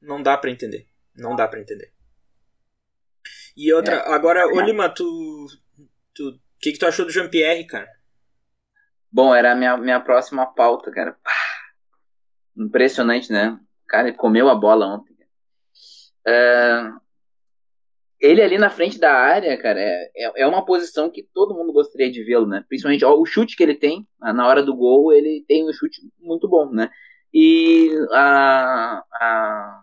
[0.00, 0.88] não dá para entender.
[1.14, 1.92] Não dá para entender.
[3.56, 4.08] E outra, é.
[4.12, 5.46] agora, ô Lima, tu.
[6.14, 7.88] tu o que, que tu achou do Jean-Pierre, cara?
[9.10, 11.16] Bom, era a minha, minha próxima pauta, cara.
[12.56, 13.58] Impressionante, né?
[13.86, 15.12] Cara, ele comeu a bola ontem.
[16.26, 16.88] É,
[18.22, 21.72] ele ali na frente da área, cara, é, é, é uma posição que todo mundo
[21.72, 22.64] gostaria de vê-lo, né?
[22.68, 26.00] Principalmente ó, o chute que ele tem, na hora do gol, ele tem um chute
[26.20, 26.88] muito bom, né?
[27.34, 29.82] E a, a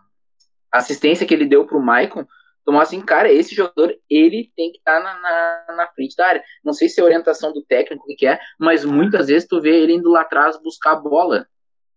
[0.72, 2.24] assistência que ele deu pro Maicon,
[2.64, 5.20] tomou assim, cara, esse jogador, ele tem que estar tá na,
[5.68, 6.44] na, na, frente da área.
[6.64, 9.94] Não sei se é orientação do técnico, que é, mas muitas vezes tu vê ele
[9.94, 11.46] indo lá atrás buscar a bola.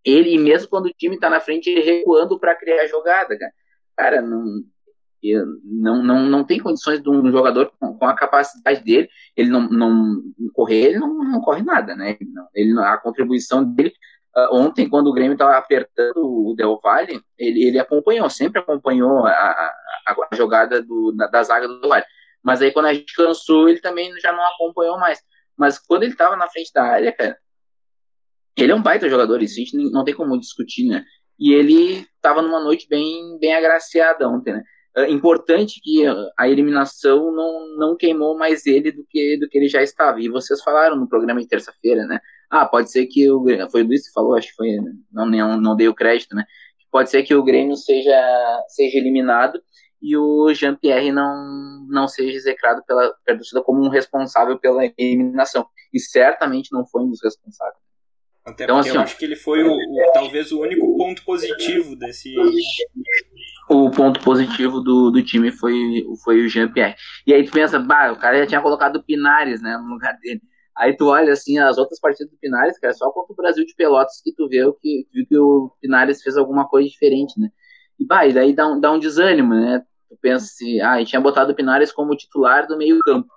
[0.03, 3.53] Ele, mesmo quando o time tá na frente, ele recuando para criar jogada, cara.
[3.95, 4.63] Cara, não,
[5.63, 9.69] não, não, não tem condições de um jogador com, com a capacidade dele, ele não,
[9.69, 10.21] não
[10.53, 12.17] correr, ele não, não corre nada, né?
[12.19, 13.93] Ele, não, ele a contribuição dele
[14.35, 19.25] uh, ontem, quando o Grêmio estava apertando o Del Valle, ele, ele acompanhou, sempre acompanhou
[19.25, 19.73] a, a,
[20.07, 22.05] a jogada do, da, da, zaga do Del Valle.
[22.43, 25.19] Mas aí quando a gente cansou, ele também já não acompanhou mais.
[25.57, 27.37] Mas quando ele estava na frente da área, cara,
[28.57, 31.03] ele é um baita jogador, isso a gente não tem como discutir, né?
[31.39, 34.63] E ele estava numa noite bem, bem agraciada ontem, né?
[34.95, 36.05] É importante que
[36.37, 40.21] a eliminação não, não queimou mais ele do que, do que ele já estava.
[40.21, 42.19] E vocês falaram no programa de terça-feira, né?
[42.49, 44.77] Ah, pode ser que o foi o Luiz que falou, acho que foi,
[45.11, 46.45] não, não, não dei o crédito, né?
[46.91, 48.15] Pode ser que o Grêmio seja,
[48.67, 49.59] seja eliminado
[49.99, 55.65] e o Jean-Pierre não, não seja execrado pela, pela torcida como um responsável pela eliminação.
[55.91, 57.81] E certamente não foi um dos responsáveis.
[58.45, 61.23] Até então, porque assim, eu acho que ele foi o, o, talvez o único ponto
[61.23, 62.35] positivo desse.
[63.69, 66.95] O ponto positivo do, do time foi, foi o Jean-Pierre.
[67.25, 70.17] E aí tu pensa, bah, o cara já tinha colocado o Pinares, né, no lugar
[70.19, 70.41] dele.
[70.77, 73.75] Aí tu olha assim as outras partidas do Pinares, cara, só contra o Brasil de
[73.75, 77.49] Pelotas que tu vê o que, que o Pinares fez alguma coisa diferente, né?
[77.99, 79.83] E bah, e daí dá um, dá um desânimo, né?
[80.09, 83.27] Tu pensa assim, ah, e tinha botado o Pinares como titular do meio-campo.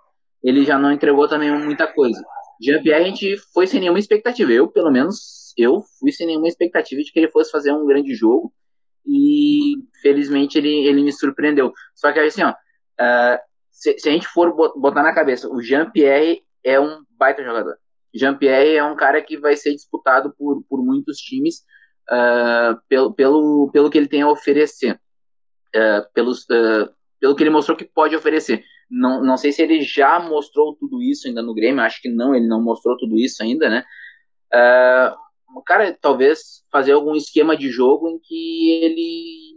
[0.43, 2.22] Ele já não entregou também muita coisa.
[2.61, 4.51] Jean-Pierre a gente foi sem nenhuma expectativa.
[4.51, 8.14] Eu, pelo menos, eu fui sem nenhuma expectativa de que ele fosse fazer um grande
[8.14, 8.53] jogo.
[9.07, 11.72] E felizmente ele, ele me surpreendeu.
[11.94, 13.38] Só que assim, ó, uh,
[13.70, 17.76] se, se, a gente for botar na cabeça, o Jean-Pierre é um baita jogador.
[18.14, 21.62] Jean-Pierre é um cara que vai ser disputado por, por muitos times
[22.11, 24.98] uh, pelo, pelo, pelo que ele tem a oferecer,
[25.74, 26.46] uh, pelos,
[27.20, 28.64] pelo que ele mostrou que pode oferecer.
[28.90, 32.34] Não, não sei se ele já mostrou tudo isso ainda no Grêmio, acho que não,
[32.34, 33.84] ele não mostrou tudo isso ainda, né?
[34.54, 35.26] Uh,
[35.64, 39.57] cara, talvez fazer algum esquema de jogo em que ele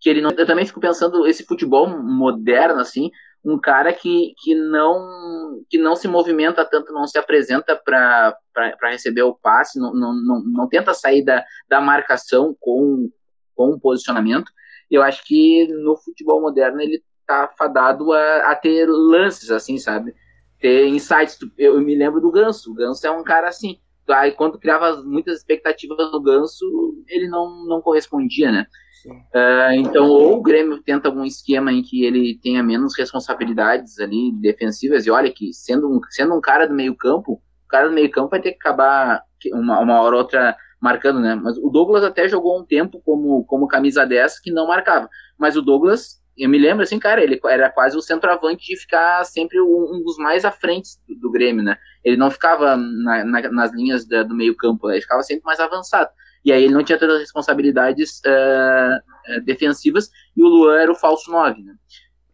[0.00, 0.30] que ele não.
[0.30, 3.10] Eu também fico pensando esse futebol moderno assim,
[3.44, 8.36] um cara que, que não que não se movimenta tanto, não se apresenta para
[8.84, 13.08] receber o passe, não, não, não, não tenta sair da, da marcação com
[13.54, 14.52] com o posicionamento.
[14.90, 20.14] Eu acho que no futebol moderno ele tá fadado a, a ter lances, assim, sabe?
[20.60, 21.38] Ter insights.
[21.58, 22.70] Eu, eu, me lembro do Ganso.
[22.70, 23.80] O Ganso é um cara assim.
[24.08, 26.64] Aí quando criava muitas expectativas no Ganso,
[27.08, 28.66] ele não, não correspondia, né?
[29.06, 34.32] Uh, então, ou o Grêmio tenta algum esquema em que ele tenha menos responsabilidades ali
[34.32, 38.30] defensivas, e olha que sendo um, sendo um cara do meio-campo, o cara do meio-campo
[38.30, 41.34] vai ter que acabar uma, uma hora ou outra marcando, né?
[41.34, 45.08] Mas o Douglas até jogou um tempo como, como camisa 10 que não marcava.
[45.38, 49.24] Mas o Douglas eu me lembro, assim, cara, ele era quase o centroavante de ficar
[49.24, 51.78] sempre um, dos mais à frente do, do Grêmio, né?
[52.04, 55.58] Ele não ficava na, na, nas linhas da, do meio campo, ele ficava sempre mais
[55.58, 56.10] avançado.
[56.44, 61.30] E aí ele não tinha tantas responsabilidades uh, defensivas, e o Luan era o falso
[61.30, 61.74] 9, né?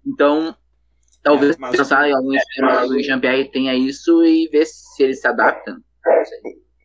[0.05, 0.55] Então,
[1.22, 5.26] talvez é, pensar em algum esquema do Jean-Pierre tenha isso e ver se ele se
[5.28, 5.76] adapta.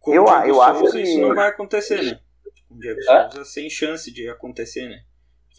[0.05, 2.20] Eu, eu acho que isso não vai acontecer, né?
[2.70, 4.99] O Diego Souza sem chance de acontecer, né?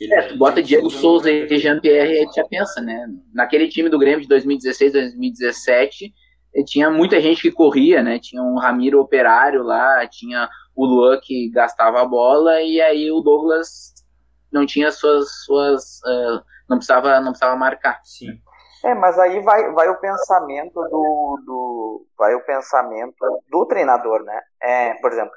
[0.01, 3.07] É, tu bota Diego Souza e Jean-Pierre, e já pensa, né?
[3.35, 6.15] Naquele time do Grêmio de 2016, 2017,
[6.65, 8.19] tinha muita gente que corria, né?
[8.19, 13.21] Tinha um Ramiro Operário lá, tinha o Luan que gastava a bola, e aí o
[13.21, 13.95] Douglas
[14.53, 15.45] não tinha suas.
[15.45, 18.01] suas uh, não, precisava, não precisava marcar.
[18.05, 18.29] Sim.
[18.85, 22.07] É, mas aí vai, vai o pensamento do, do.
[22.17, 23.17] Vai o pensamento
[23.51, 24.41] do treinador, né?
[24.63, 25.33] É, por exemplo,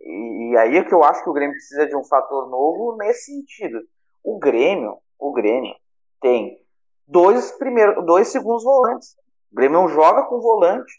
[0.00, 2.96] e, e, aí é que eu acho que o Grêmio precisa de um fator novo
[2.98, 3.80] nesse sentido.
[4.24, 5.74] O Grêmio, o Grêmio
[6.20, 6.58] tem
[7.06, 9.14] dois primeiros, dois segundos volantes.
[9.52, 10.92] O Grêmio não joga com volante.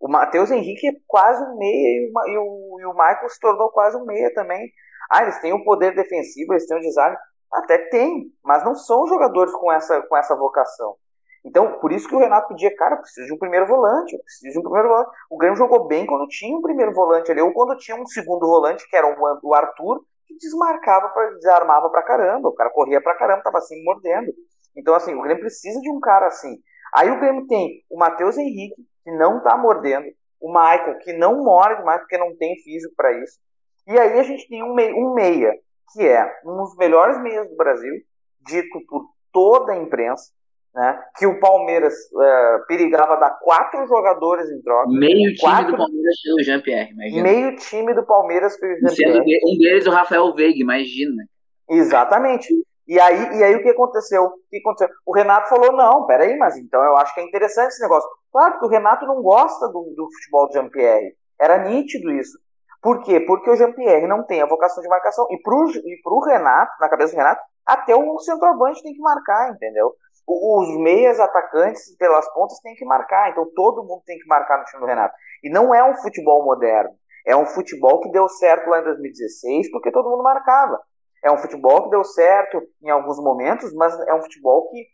[0.00, 3.38] O Matheus Henrique é quase um meia e o, e o, e o Michael se
[3.38, 4.68] tornou quase um meia também.
[5.08, 7.16] Ah, eles têm o um poder defensivo, eles têm o um design.
[7.52, 10.96] Até tem, mas não são jogadores com essa, com essa vocação.
[11.44, 14.58] Então, por isso que o Renato pedia, cara, preciso de um primeiro volante, preciso de
[14.58, 15.10] um primeiro volante.
[15.30, 18.46] O Grêmio jogou bem quando tinha um primeiro volante ali, ou quando tinha um segundo
[18.46, 19.06] volante, que era
[19.42, 20.04] o Arthur,
[20.38, 22.48] desmarcava, pra, desarmava pra caramba.
[22.48, 24.32] O cara corria pra caramba, tava assim mordendo.
[24.76, 26.58] Então, assim, o Grêmio precisa de um cara assim.
[26.94, 30.06] Aí o Grêmio tem o Matheus Henrique, que não tá mordendo,
[30.40, 33.38] o Michael, que não morde mais porque não tem físico para isso.
[33.86, 35.52] E aí a gente tem um um meia,
[35.92, 37.94] que é um dos melhores meias do Brasil,
[38.40, 40.32] dito por toda a imprensa,
[40.74, 44.88] né, que o Palmeiras uh, perigava dar quatro jogadores em troca.
[44.88, 45.72] Meio time quatro...
[45.72, 47.22] do Palmeiras pelo Jean-Pierre, imagina.
[47.22, 49.40] Meio time do Palmeiras pelo Jean-Pierre.
[49.44, 51.24] Um deles o Rafael Veiga, imagina.
[51.68, 52.48] Exatamente.
[52.88, 54.24] E aí, e aí o que aconteceu?
[54.24, 54.88] O que aconteceu?
[55.06, 58.08] O Renato falou, não, peraí, mas então eu acho que é interessante esse negócio.
[58.32, 61.14] Claro que o Renato não gosta do, do futebol do Jean-Pierre.
[61.40, 62.38] Era nítido isso.
[62.82, 63.20] Por quê?
[63.20, 65.26] Porque o Jean-Pierre não tem a vocação de marcação.
[65.30, 69.52] E pro, e pro Renato, na cabeça do Renato, até o centroavante tem que marcar,
[69.52, 69.94] entendeu?
[70.32, 73.30] Os meias atacantes pelas pontas tem que marcar.
[73.30, 75.14] Então todo mundo tem que marcar no time do Renato.
[75.42, 76.90] E não é um futebol moderno.
[77.26, 80.80] É um futebol que deu certo lá em 2016 porque todo mundo marcava.
[81.24, 84.86] É um futebol que deu certo em alguns momentos, mas é um futebol que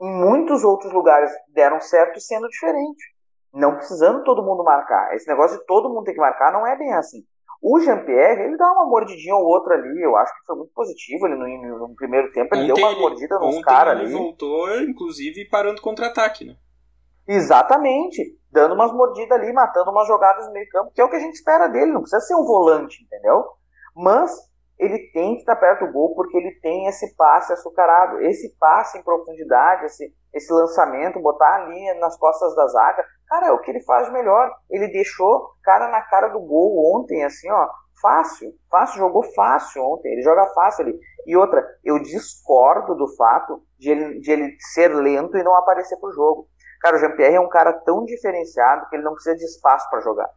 [0.00, 3.02] em muitos outros lugares deram certo sendo diferente.
[3.52, 5.14] Não precisando todo mundo marcar.
[5.14, 7.24] Esse negócio de todo mundo ter que marcar não é bem assim.
[7.66, 11.26] O Jean-Pierre, ele dá uma mordidinha ou outra ali, eu acho que foi muito positivo
[11.26, 14.04] ele no, no primeiro tempo, ele ontem deu uma mordida nos caras ali.
[14.04, 16.56] Ele voltou, inclusive, parando contra-ataque, né?
[17.26, 21.16] Exatamente, dando umas mordidas ali, matando umas jogadas no meio campo, que é o que
[21.16, 23.42] a gente espera dele, não precisa ser um volante, entendeu?
[23.96, 24.30] Mas
[24.78, 28.98] ele tem que estar perto do gol porque ele tem esse passe açucarado, esse passe
[28.98, 33.04] em profundidade, esse, esse lançamento, botar a linha nas costas da zaga.
[33.28, 34.50] Cara, é o que ele faz melhor.
[34.70, 37.68] Ele deixou cara na cara do gol ontem, assim, ó,
[38.02, 41.00] fácil, fácil, jogou fácil ontem, ele joga fácil ali.
[41.26, 45.96] E outra, eu discordo do fato de ele, de ele ser lento e não aparecer
[45.98, 46.46] pro jogo.
[46.80, 50.02] Cara, o Jean-Pierre é um cara tão diferenciado que ele não precisa de espaço para
[50.02, 50.28] jogar.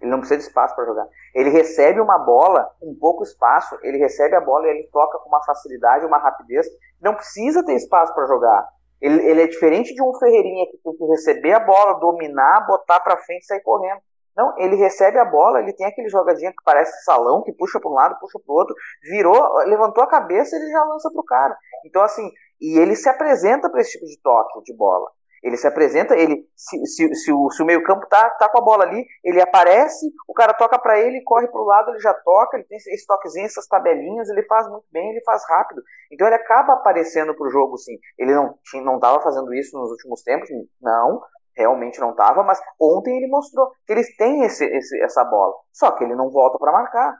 [0.00, 1.06] Ele não precisa de espaço para jogar.
[1.34, 5.28] Ele recebe uma bola, um pouco espaço, ele recebe a bola e ele toca com
[5.28, 6.66] uma facilidade, uma rapidez.
[7.02, 8.66] Não precisa ter espaço para jogar.
[9.00, 13.00] Ele, ele, é diferente de um Ferreirinha que tem que receber a bola, dominar, botar
[13.00, 14.00] para frente e sair correndo.
[14.36, 17.90] Não, ele recebe a bola, ele tem aquele jogadinho que parece salão, que puxa para
[17.90, 21.56] um lado, puxa para o outro, virou, levantou a cabeça, ele já lança pro cara.
[21.84, 22.30] Então assim,
[22.60, 25.10] e ele se apresenta para esse tipo de toque de bola.
[25.42, 28.84] Ele se apresenta, ele se, se, se o, o meio-campo tá, tá com a bola
[28.84, 32.66] ali, ele aparece, o cara toca para ele, corre pro lado, ele já toca, ele
[32.66, 35.82] tem esse toquezinho, essas tabelinhas, ele faz muito bem, ele faz rápido.
[36.12, 37.98] Então ele acaba aparecendo pro jogo, sim.
[38.18, 40.48] Ele não não estava fazendo isso nos últimos tempos,
[40.80, 41.22] não,
[41.56, 45.54] realmente não estava, mas ontem ele mostrou que eles têm esse, esse, essa bola.
[45.72, 47.16] Só que ele não volta para marcar.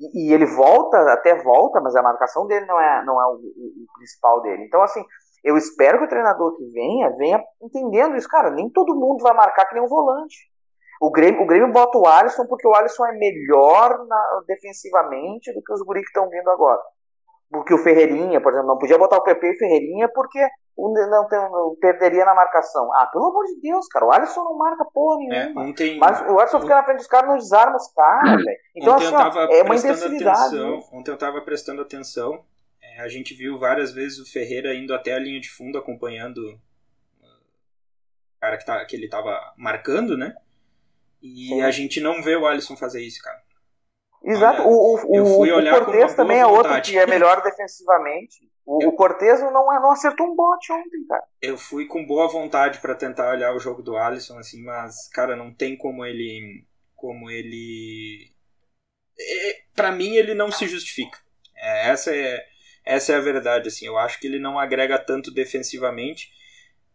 [0.00, 3.34] E, e, ele volta, até volta, mas a marcação dele não é, não é o,
[3.34, 4.64] o, o principal dele.
[4.64, 5.04] Então, assim,
[5.42, 8.28] eu espero que o treinador que venha, venha entendendo isso.
[8.28, 10.36] Cara, nem todo mundo vai marcar que nem um volante.
[11.00, 15.60] O Grêmio, o Grêmio bota o Alisson porque o Alisson é melhor na, defensivamente do
[15.60, 16.80] que os guri que estão vindo agora.
[17.50, 20.38] Porque o Ferreirinha, por exemplo, não podia botar o PP e o Ferreirinha porque
[20.78, 22.88] não, não, perderia na marcação.
[22.94, 25.62] Ah, pelo amor de Deus, cara, o Alisson não marca porra é, nenhuma.
[25.62, 28.58] É, ontem, Mas o Alisson fica na frente dos caras, não desarma os caras, velho.
[28.74, 30.40] Então, assim, ó, é uma imbecilidade.
[30.40, 32.42] Atenção, ontem eu tava prestando atenção
[32.98, 36.60] a gente viu várias vezes o Ferreira indo até a linha de fundo acompanhando o
[38.40, 40.34] cara que, tá, que ele estava marcando, né?
[41.22, 41.62] E Sim.
[41.62, 43.40] a gente não vê o Alisson fazer isso, cara.
[44.24, 44.62] Exato.
[44.62, 48.50] Olha, o, o, eu fui olhar o Cortez também é outro que é melhor defensivamente.
[48.64, 51.24] O, eu, o Cortez não, é, não acertou um bote ontem, cara.
[51.40, 55.34] Eu fui com boa vontade para tentar olhar o jogo do Alisson, assim, mas, cara,
[55.34, 56.64] não tem como ele.
[56.94, 58.30] Como ele.
[59.18, 61.18] É, para mim, ele não se justifica.
[61.56, 62.44] É, essa é,
[62.84, 63.86] essa é a verdade, assim.
[63.86, 66.30] Eu acho que ele não agrega tanto defensivamente.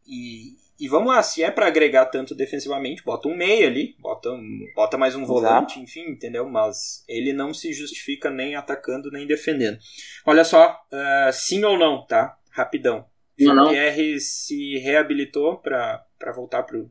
[0.05, 4.29] E, e vamos lá, se é para agregar tanto defensivamente, bota um meia ali, bota,
[4.75, 6.47] bota mais um volante, enfim, entendeu?
[6.47, 9.77] Mas ele não se justifica nem atacando nem defendendo.
[10.25, 12.37] Olha só, uh, sim ou não, tá?
[12.51, 13.05] Rapidão.
[13.39, 16.89] O Pierre se reabilitou para voltar pro,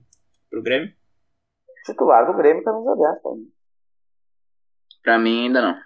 [0.49, 0.95] pro Grêmio?
[1.85, 3.53] Titular do Grêmio, camisa 10, pra mim.
[5.03, 5.81] Pra mim ainda não.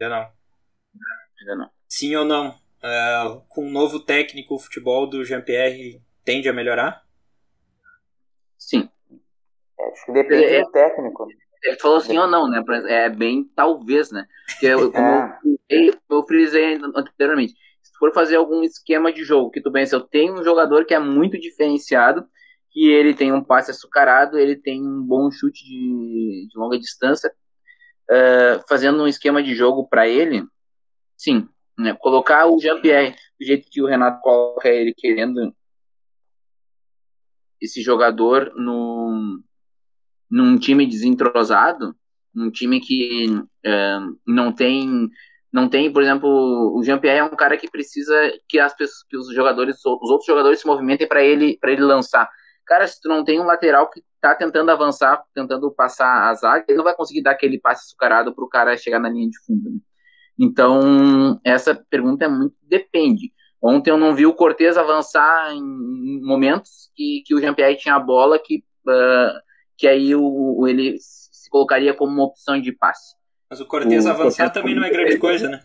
[0.00, 0.41] Ainda não.
[1.42, 1.70] Ainda não.
[1.88, 2.50] Sim ou não?
[2.82, 7.02] Uh, com o um novo técnico, o futebol do Jean-Pierre tende a melhorar?
[8.58, 8.88] Sim.
[9.78, 11.28] É, acho que depende é, do técnico.
[11.64, 12.62] Ele falou sim ou não, né?
[12.88, 14.26] É bem talvez, né?
[14.46, 15.38] Porque eu, como é.
[15.68, 20.00] eu, eu frisei anteriormente, se for fazer algum esquema de jogo que tu pensa, eu
[20.00, 22.26] tenho um jogador que é muito diferenciado,
[22.70, 27.32] que ele tem um passe açucarado, ele tem um bom chute de, de longa distância,
[28.10, 30.44] uh, fazendo um esquema de jogo para ele,
[31.22, 31.48] sim.
[31.78, 31.94] Né?
[31.94, 35.54] Colocar o Jean-Pierre do jeito que o Renato coloca ele querendo
[37.60, 39.40] esse jogador no,
[40.30, 41.94] num time desentrosado,
[42.34, 43.26] num time que
[43.64, 45.08] é, não tem
[45.52, 46.30] não tem, por exemplo,
[46.74, 48.14] o Jean-Pierre é um cara que precisa
[48.48, 51.82] que as pessoas, que os jogadores, os outros jogadores se movimentem para ele para ele
[51.82, 52.28] lançar.
[52.66, 56.64] Cara, se tu não tem um lateral que tá tentando avançar, tentando passar a zaga,
[56.68, 59.70] ele não vai conseguir dar aquele passe açucarado pro cara chegar na linha de fundo.
[59.70, 59.78] Né?
[60.38, 63.32] Então, essa pergunta é muito depende.
[63.62, 68.00] Ontem eu não vi o Cortez avançar em momentos que, que o Jean-Pierre tinha a
[68.00, 69.40] bola, que, uh,
[69.76, 73.14] que aí o, ele se colocaria como uma opção de passe.
[73.48, 75.60] Mas o Cortez avançar Cortez também não é grande coisa, né?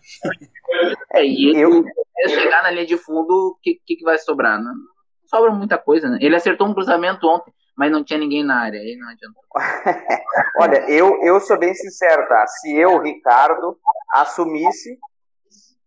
[1.12, 1.84] É, e ele eu...
[2.28, 4.62] chegar na linha de fundo, o que, que, que, vai sobrar?
[4.62, 6.18] Não, não sobra muita coisa, né?
[6.20, 9.42] Ele acertou um cruzamento ontem, mas não tinha ninguém na área, aí não adiantou.
[10.60, 12.46] Olha, eu, eu sou bem sincero, tá?
[12.46, 13.78] Se eu, Ricardo,
[14.12, 14.98] assumisse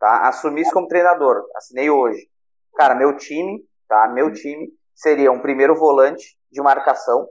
[0.02, 0.28] tá?
[0.28, 2.28] Assumisse como treinador, assinei hoje.
[2.76, 4.08] Cara, meu time, tá?
[4.08, 7.30] Meu time seria um primeiro volante de marcação,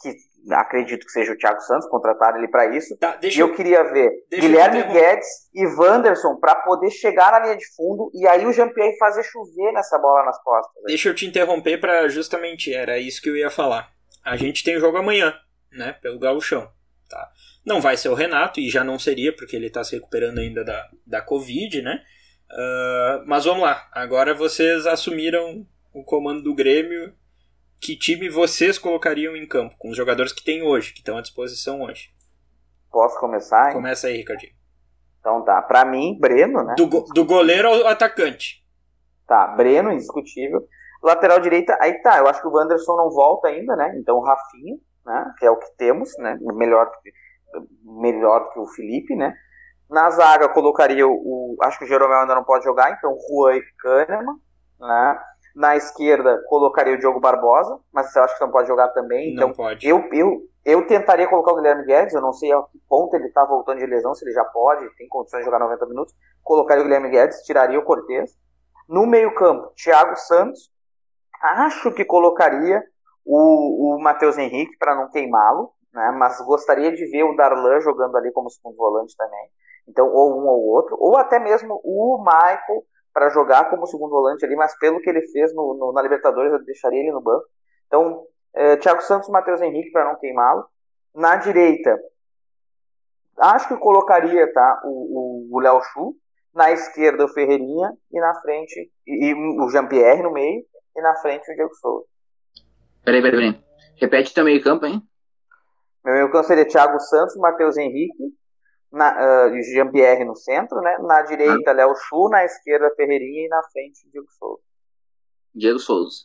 [0.00, 0.14] que
[0.50, 2.96] acredito que seja o Thiago Santos, contratar ele para isso.
[2.98, 7.56] Tá, e eu, eu queria ver Guilherme Guedes e Wanderson para poder chegar na linha
[7.56, 10.74] de fundo e aí o Jean-Pierre fazer chover nessa bola nas costas.
[10.82, 10.88] Né?
[10.88, 13.90] Deixa eu te interromper para justamente era isso que eu ia falar.
[14.24, 15.34] A gente tem jogo amanhã,
[15.70, 16.70] né, pelo Gauchão,
[17.08, 17.30] tá?
[17.64, 20.64] Não vai ser o Renato, e já não seria, porque ele está se recuperando ainda
[20.64, 22.02] da, da Covid, né?
[22.50, 27.14] Uh, mas vamos lá, agora vocês assumiram o comando do Grêmio.
[27.82, 31.20] Que time vocês colocariam em campo, com os jogadores que tem hoje, que estão à
[31.20, 32.10] disposição hoje?
[32.92, 33.70] Posso começar?
[33.70, 33.74] Hein?
[33.74, 34.52] Começa aí, Ricardinho.
[35.18, 36.76] Então tá, pra mim, Breno, né?
[36.76, 38.64] Do, do goleiro ao atacante.
[39.26, 40.64] Tá, Breno, indiscutível.
[41.02, 43.92] Lateral direita, aí tá, eu acho que o Wanderson não volta ainda, né?
[43.98, 45.34] Então o Rafinha, né?
[45.40, 46.38] Que é o que temos, né?
[46.40, 47.10] Melhor que
[47.84, 49.34] melhor que o Felipe, né?
[49.90, 53.56] Na zaga colocaria o, o, acho que o Jeromel ainda não pode jogar, então Juan
[53.56, 54.36] e Kahneman,
[54.78, 55.20] né?
[55.54, 59.32] Na esquerda colocaria o Diogo Barbosa, mas eu acho que não pode jogar também.
[59.32, 59.86] Então não pode.
[59.86, 63.26] Eu, eu, eu tentaria colocar o Guilherme Guedes, eu não sei a que ponto ele
[63.26, 66.14] está voltando de lesão, se ele já pode, tem condições de jogar 90 minutos.
[66.42, 68.36] Colocaria o Guilherme Guedes, tiraria o Cortez.
[68.88, 70.70] No meio-campo, Thiago Santos.
[71.40, 72.82] Acho que colocaria
[73.24, 76.10] o, o Matheus Henrique para não queimá-lo né?
[76.12, 79.48] Mas gostaria de ver o Darlan jogando ali como segundo volante também.
[79.86, 84.44] Então, ou um ou outro, ou até mesmo o Michael para jogar como segundo volante
[84.44, 87.44] ali, mas pelo que ele fez no, no, na Libertadores, eu deixaria ele no banco.
[87.86, 90.64] Então, é, Thiago Santos e Matheus Henrique para não queimá-lo.
[91.14, 91.98] Na direita,
[93.38, 96.16] acho que colocaria tá, o Léo Chu.
[96.54, 97.92] Na esquerda, o Ferreirinha.
[98.10, 100.64] E na frente, e, e o Jean-Pierre no meio.
[100.96, 102.06] E na frente, o Diego Souza.
[103.04, 103.64] Peraí, peraí, peraí.
[104.00, 105.02] Repete teu meio campo, hein?
[106.04, 108.34] Meu meio campo seria Thiago Santos, Matheus Henrique,
[108.92, 110.98] na, uh, Jean-Pierre no centro, né?
[110.98, 111.74] Na direita, ah.
[111.74, 114.62] Léo Chu, na esquerda, Ferreirinha e na frente, Diego Souza.
[115.54, 116.16] Diego Souza.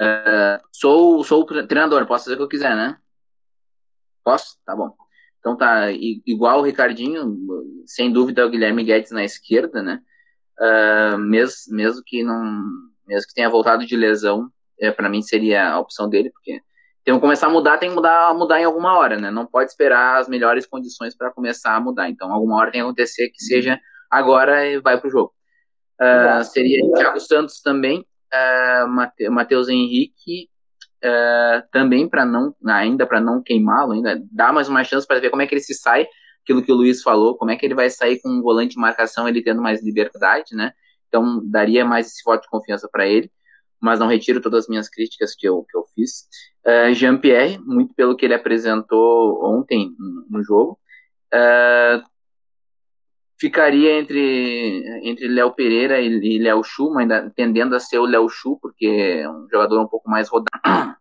[0.00, 2.98] Uh, sou, sou o treinador, posso fazer o que eu quiser, né?
[4.24, 4.56] Posso?
[4.64, 4.94] Tá bom.
[5.38, 7.36] Então tá, igual o Ricardinho,
[7.86, 10.00] sem dúvida o Guilherme Guedes na esquerda, né?
[10.58, 12.62] Uh, mesmo, mesmo que não.
[13.06, 14.50] Mesmo que tenha voltado de lesão,
[14.80, 16.58] é, para mim seria a opção dele, porque
[17.04, 19.30] tem que começar a mudar, tem que mudar, mudar em alguma hora, né?
[19.30, 22.08] Não pode esperar as melhores condições para começar a mudar.
[22.08, 23.78] Então, alguma hora tem que acontecer que seja
[24.10, 25.34] agora e vai para o jogo.
[26.00, 30.48] Uh, seria Thiago Santos também, uh, Matheus Henrique
[31.04, 35.30] uh, também para não, ainda para não queimá-lo, ainda dá mais uma chance para ver
[35.30, 36.06] como é que ele se sai,
[36.42, 38.80] aquilo que o Luiz falou, como é que ele vai sair com um volante de
[38.80, 40.72] marcação, ele tendo mais liberdade, né?
[41.08, 43.30] Então daria mais esse voto de confiança para ele
[43.84, 46.26] mas não retiro todas as minhas críticas que eu, que eu fiz.
[46.66, 49.90] Uh, Jean-Pierre, muito pelo que ele apresentou ontem
[50.30, 50.78] no jogo.
[51.32, 52.02] Uh,
[53.38, 58.26] ficaria entre, entre Léo Pereira e, e Léo Chu, ainda tendendo a ser o Léo
[58.30, 60.48] Chu, porque é um jogador um pouco mais rodado.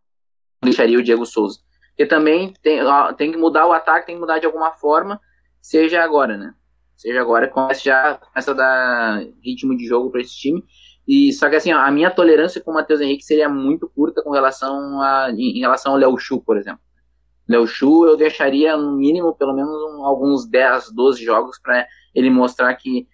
[0.62, 1.60] Deixaria o Diego Souza.
[1.90, 2.80] Porque também tem,
[3.18, 5.22] tem que mudar o ataque, tem que mudar de alguma forma,
[5.62, 6.54] seja agora, né?
[6.98, 10.64] Seja agora, começa já começa a dar ritmo de jogo para esse time.
[11.08, 14.24] E só que assim, ó, a minha tolerância com o Matheus Henrique seria muito curta
[14.24, 16.82] com relação a em, relação ao Léo Chu, por exemplo.
[17.47, 21.86] Léo Chu eu deixaria no mínimo pelo menos um, alguns 10, 12 jogos para
[22.16, 23.08] ele mostrar que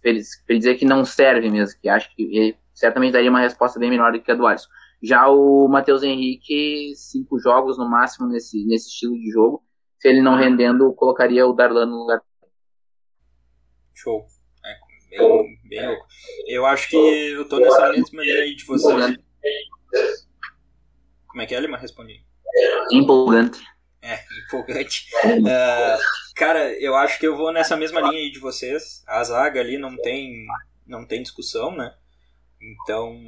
[0.00, 3.78] para ele dizer que não serve mesmo, que acho que ele certamente daria uma resposta
[3.78, 4.68] bem melhor do que a do Alisson.
[5.02, 9.62] Já o Matheus Henrique, cinco jogos no máximo nesse, nesse estilo de jogo.
[9.98, 12.22] Se ele não rendendo, colocaria o Darlan no lugar.
[13.92, 14.24] Show
[15.18, 16.06] bem, bem louco.
[16.46, 19.16] Eu acho que eu tô nessa mesma linha aí de vocês.
[21.26, 21.76] Como é que é, Lima?
[21.76, 22.24] Respondi.
[22.90, 23.60] Empolgante.
[24.00, 25.06] É, empolgante.
[25.24, 29.02] Uh, cara, eu acho que eu vou nessa mesma linha aí de vocês.
[29.06, 30.46] A zaga ali não tem,
[30.86, 31.94] não tem discussão, né?
[32.60, 33.18] Então,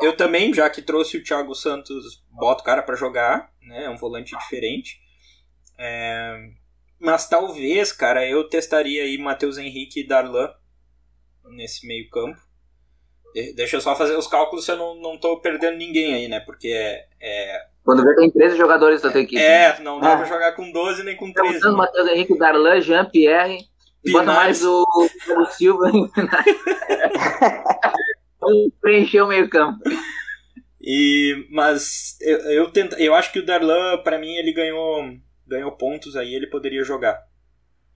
[0.00, 3.84] eu também, já que trouxe o Thiago Santos, boto o cara para jogar, né?
[3.84, 5.00] É um volante diferente.
[5.76, 6.50] É,
[6.98, 10.52] mas talvez, cara, eu testaria aí Matheus Henrique e Darlan
[11.50, 12.38] nesse meio campo.
[13.54, 16.40] Deixa eu só fazer os cálculos se eu não, não tô perdendo ninguém aí, né?
[16.40, 17.06] Porque é.
[17.20, 17.66] é...
[17.84, 19.40] Quando vê, tem 13 jogadores da tua equipe.
[19.40, 20.16] É, não dá ah.
[20.16, 21.56] pra jogar com 12 nem com 13.
[21.56, 23.68] Então, Matheus Henrique, Darlan, Jean, Pierre
[24.12, 25.90] Bota mais o, o Silva
[28.80, 29.78] preencher o meio campo.
[30.80, 35.02] E, mas eu, eu, tento, eu acho que o Darlan, para mim, ele ganhou,
[35.46, 37.20] ganhou pontos aí, ele poderia jogar.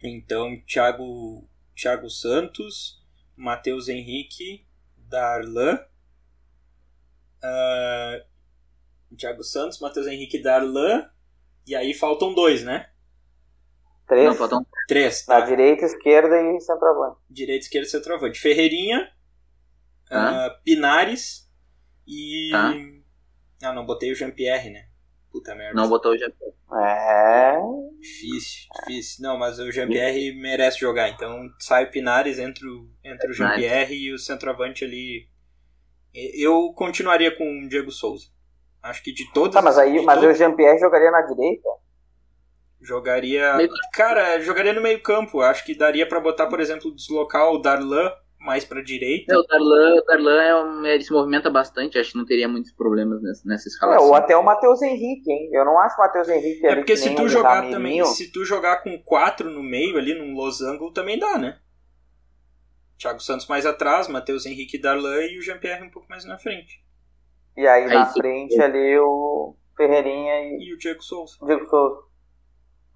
[0.02, 3.00] Então, Thiago, Thiago Santos,
[3.36, 4.66] Matheus Henrique,
[4.96, 5.78] Darlan,
[7.44, 8.24] uh,
[9.16, 11.08] Thiago Santos, Matheus Henrique, Darlan,
[11.66, 12.88] e aí faltam dois, né?
[14.06, 14.26] Três.
[14.26, 15.26] Não, faltam Três.
[15.26, 15.46] Na Tá.
[15.46, 17.18] direita, esquerda e centroavante.
[17.30, 18.38] Direita, esquerda, centroavante.
[18.38, 19.10] Ferreirinha,
[20.10, 21.50] ah, Pinares
[22.06, 22.50] e.
[22.50, 22.72] Tá.
[23.62, 24.88] Ah, não, botei o Jean-Pierre, né?
[25.32, 25.74] Puta merda.
[25.74, 26.28] Não botou o Jean
[26.78, 27.54] É.
[27.98, 29.22] Difícil, difícil.
[29.22, 31.08] Não, mas o Jean-Pierre merece jogar.
[31.08, 35.26] Então sai o Pinares entre o, entre o Jean-Pierre e o centroavante ali.
[36.14, 38.26] Eu continuaria com o Diego Souza.
[38.82, 39.54] Acho que de todos.
[39.54, 41.68] Tá, mas aí mas todos, o Jean-Pierre jogaria na direita?
[42.80, 43.54] jogaria.
[43.56, 45.40] Meio- Cara, jogaria no meio-campo.
[45.40, 48.10] Acho que daria pra botar, por exemplo, deslocar o Darlan
[48.44, 49.32] mais pra direita.
[49.32, 52.48] É, o Darlan, o Darlan é um, ele se movimenta bastante, acho que não teria
[52.48, 54.06] muitos problemas nessa, nessa É, escalação.
[54.08, 55.48] ou até o Matheus Henrique, hein?
[55.52, 58.44] Eu não acho o Matheus Henrique É porque que se tu jogar também, se tu
[58.44, 61.58] jogar com quatro no meio ali num losango, também dá, né?
[62.98, 66.38] Thiago Santos mais atrás, Matheus Henrique e Darlan e o Jean-Pierre um pouco mais na
[66.38, 66.80] frente.
[67.56, 68.20] E aí, Aí na sim.
[68.20, 71.36] frente ali o Ferreirinha e E o Diego Souza.
[71.44, 72.02] Diego Souza.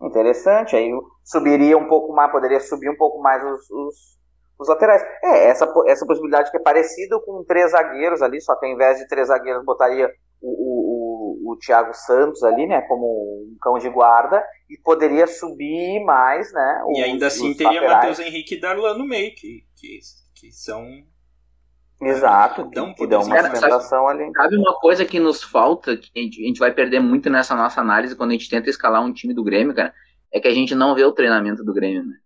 [0.02, 0.90] Interessante, aí
[1.24, 4.15] subiria um pouco mais, poderia subir um pouco mais os, os,
[4.58, 5.02] os laterais.
[5.22, 8.98] É, essa, essa possibilidade que é parecido com três zagueiros ali, só que ao invés
[8.98, 13.78] de três zagueiros botaria o, o, o, o Thiago Santos ali, né, como um cão
[13.78, 17.94] de guarda, e poderia subir mais, né, E os- ainda assim teria laterais.
[18.10, 19.98] Matheus Henrique e Darlan no meio, que, que,
[20.34, 20.86] que são.
[22.00, 23.50] Exato, Dá um que dá uma poderzinho mais.
[23.52, 24.30] sustentação ali.
[24.34, 27.54] Sabe uma coisa que nos falta, que a gente, a gente vai perder muito nessa
[27.54, 29.94] nossa análise quando a gente tenta escalar um time do Grêmio, cara,
[30.32, 32.16] é que a gente não vê o treinamento do Grêmio, né?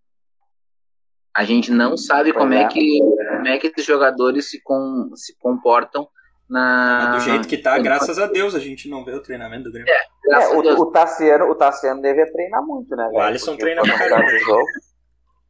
[1.34, 2.62] A gente não sabe como é.
[2.62, 2.68] é.
[2.68, 6.08] que como é que esses jogadores se, com, se comportam
[6.48, 9.72] na do jeito que tá, graças a Deus a gente não vê o treinamento do
[9.72, 9.92] Grêmio.
[9.92, 10.78] É, Deus.
[10.78, 13.08] o, o, Tassiano, o Tassiano deve treinar muito, né?
[13.08, 13.20] velho?
[13.22, 14.38] Alisson Porque treina com a pra quantidade caramba.
[14.38, 14.66] de jogo.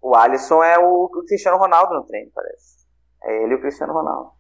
[0.03, 2.81] O Alisson é o, o Cristiano Ronaldo no treino, parece.
[3.25, 4.31] É ele e o Cristiano Ronaldo.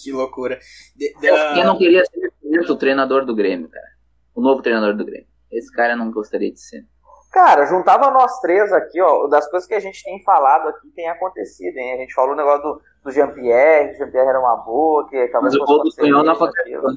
[0.00, 0.58] Que loucura.
[0.96, 3.86] De- de- Quem não queria ser o treinador do Grêmio, cara?
[4.34, 5.28] O novo treinador do Grêmio.
[5.50, 6.84] Esse cara eu não gostaria de ser.
[7.38, 11.08] Cara, juntava nós três aqui, ó, das coisas que a gente tem falado aqui tem
[11.08, 11.94] acontecido, hein?
[11.94, 15.28] A gente falou o negócio do, do Jean-Pierre, que o Jean-Pierre era uma boa, que
[15.28, 16.62] talvez Mas o gol do Tonhão não aconteceu.
[16.78, 16.88] aquilo.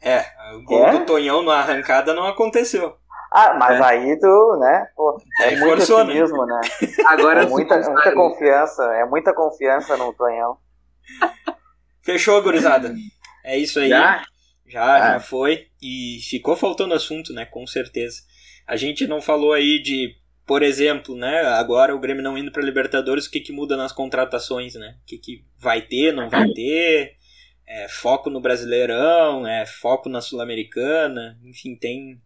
[0.00, 0.24] É,
[0.56, 0.90] o gol É?
[0.92, 2.96] do Tonhão na arrancada não aconteceu.
[3.30, 3.84] Ah, mas É.
[3.84, 4.86] aí tu, né?
[4.96, 6.04] Pô, é Aí muito forçou, né?
[6.04, 6.60] otimismo, né?
[7.08, 10.56] Agora É muita, muita confiança, é muita confiança no Tonhão.
[12.02, 12.94] Fechou, gurizada.
[13.44, 13.88] É isso aí.
[13.90, 14.22] Já?
[14.66, 15.12] Já, Ah.
[15.12, 15.66] já foi.
[15.82, 17.44] E ficou faltando assunto, né?
[17.44, 18.20] Com certeza.
[18.66, 20.14] A gente não falou aí de,
[20.46, 21.40] por exemplo, né?
[21.42, 24.96] Agora o Grêmio não indo para Libertadores, o que, que muda nas contratações, né?
[25.02, 27.16] O que, que vai ter, não vai ter.
[27.66, 31.38] É, foco no Brasileirão, é, foco na Sul-Americana.
[31.44, 32.20] Enfim, tem,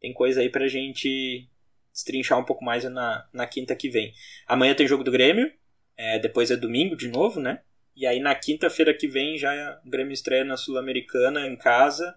[0.00, 1.48] tem coisa aí pra gente
[1.92, 4.12] destrinchar um pouco mais na, na quinta que vem.
[4.46, 5.50] Amanhã tem jogo do Grêmio.
[5.96, 7.60] é, depois é domingo de novo, né?
[7.96, 12.14] E aí na quinta-feira que vem já o Grêmio estreia na Sul-Americana em casa.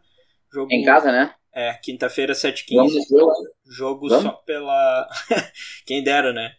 [0.51, 1.34] Jogo, Em casa, né?
[1.54, 2.76] É, quinta-feira, 7h15.
[2.76, 4.10] Vamos no jogo.
[4.10, 4.24] Vamos?
[4.24, 5.08] só pela.
[5.86, 6.54] Quem dera, né?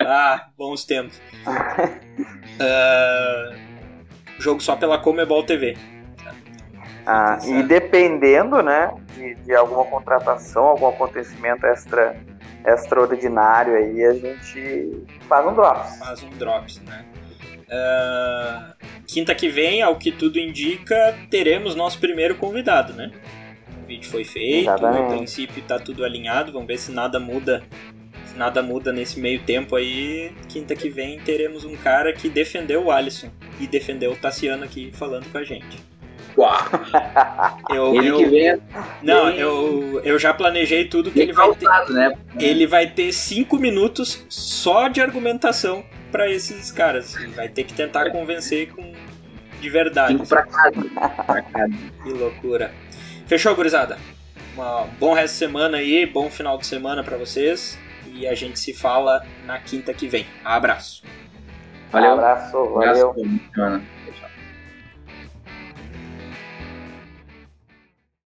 [0.00, 1.20] Ah, bons tempos.
[2.62, 3.56] Ah,
[4.38, 5.78] jogo só pela Comebol TV.
[7.06, 12.14] Ah, e dependendo, né, de, de alguma contratação, algum acontecimento extra,
[12.66, 15.98] extraordinário aí, a gente faz um drops.
[15.98, 17.06] Faz um drops, né?
[17.70, 18.74] Ah,
[19.06, 23.10] quinta que vem, ao que tudo indica, teremos nosso primeiro convidado, né?
[23.90, 25.02] O vídeo foi feito, Exatamente.
[25.14, 27.60] a princípio tá tudo alinhado, vamos ver se nada muda.
[28.24, 32.84] Se nada muda nesse meio tempo aí, quinta que vem teremos um cara que defendeu
[32.84, 33.28] o Alisson
[33.58, 35.82] e defendeu o Tassiano aqui falando com a gente.
[36.38, 36.56] Uau.
[37.68, 38.60] Eu, Ele eu- que vem
[39.02, 41.68] não, bem- eu, eu já planejei tudo que bem ele vai ter.
[41.92, 42.16] né?
[42.38, 47.16] Ele vai ter cinco minutos só de argumentação pra esses caras.
[47.16, 48.92] Ele vai ter que tentar convencer com
[49.60, 50.12] de verdade.
[50.12, 50.88] Cinco pra casa.
[52.04, 52.72] Que loucura.
[53.30, 53.96] Fechou, gurizada?
[54.58, 57.78] Um bom resto de semana aí, bom final de semana pra vocês.
[58.12, 60.26] E a gente se fala na quinta que vem.
[60.44, 61.04] Abraço.
[61.92, 62.14] Valeu.
[62.14, 63.14] Abraço, valeu.
[63.54, 63.84] Abraço.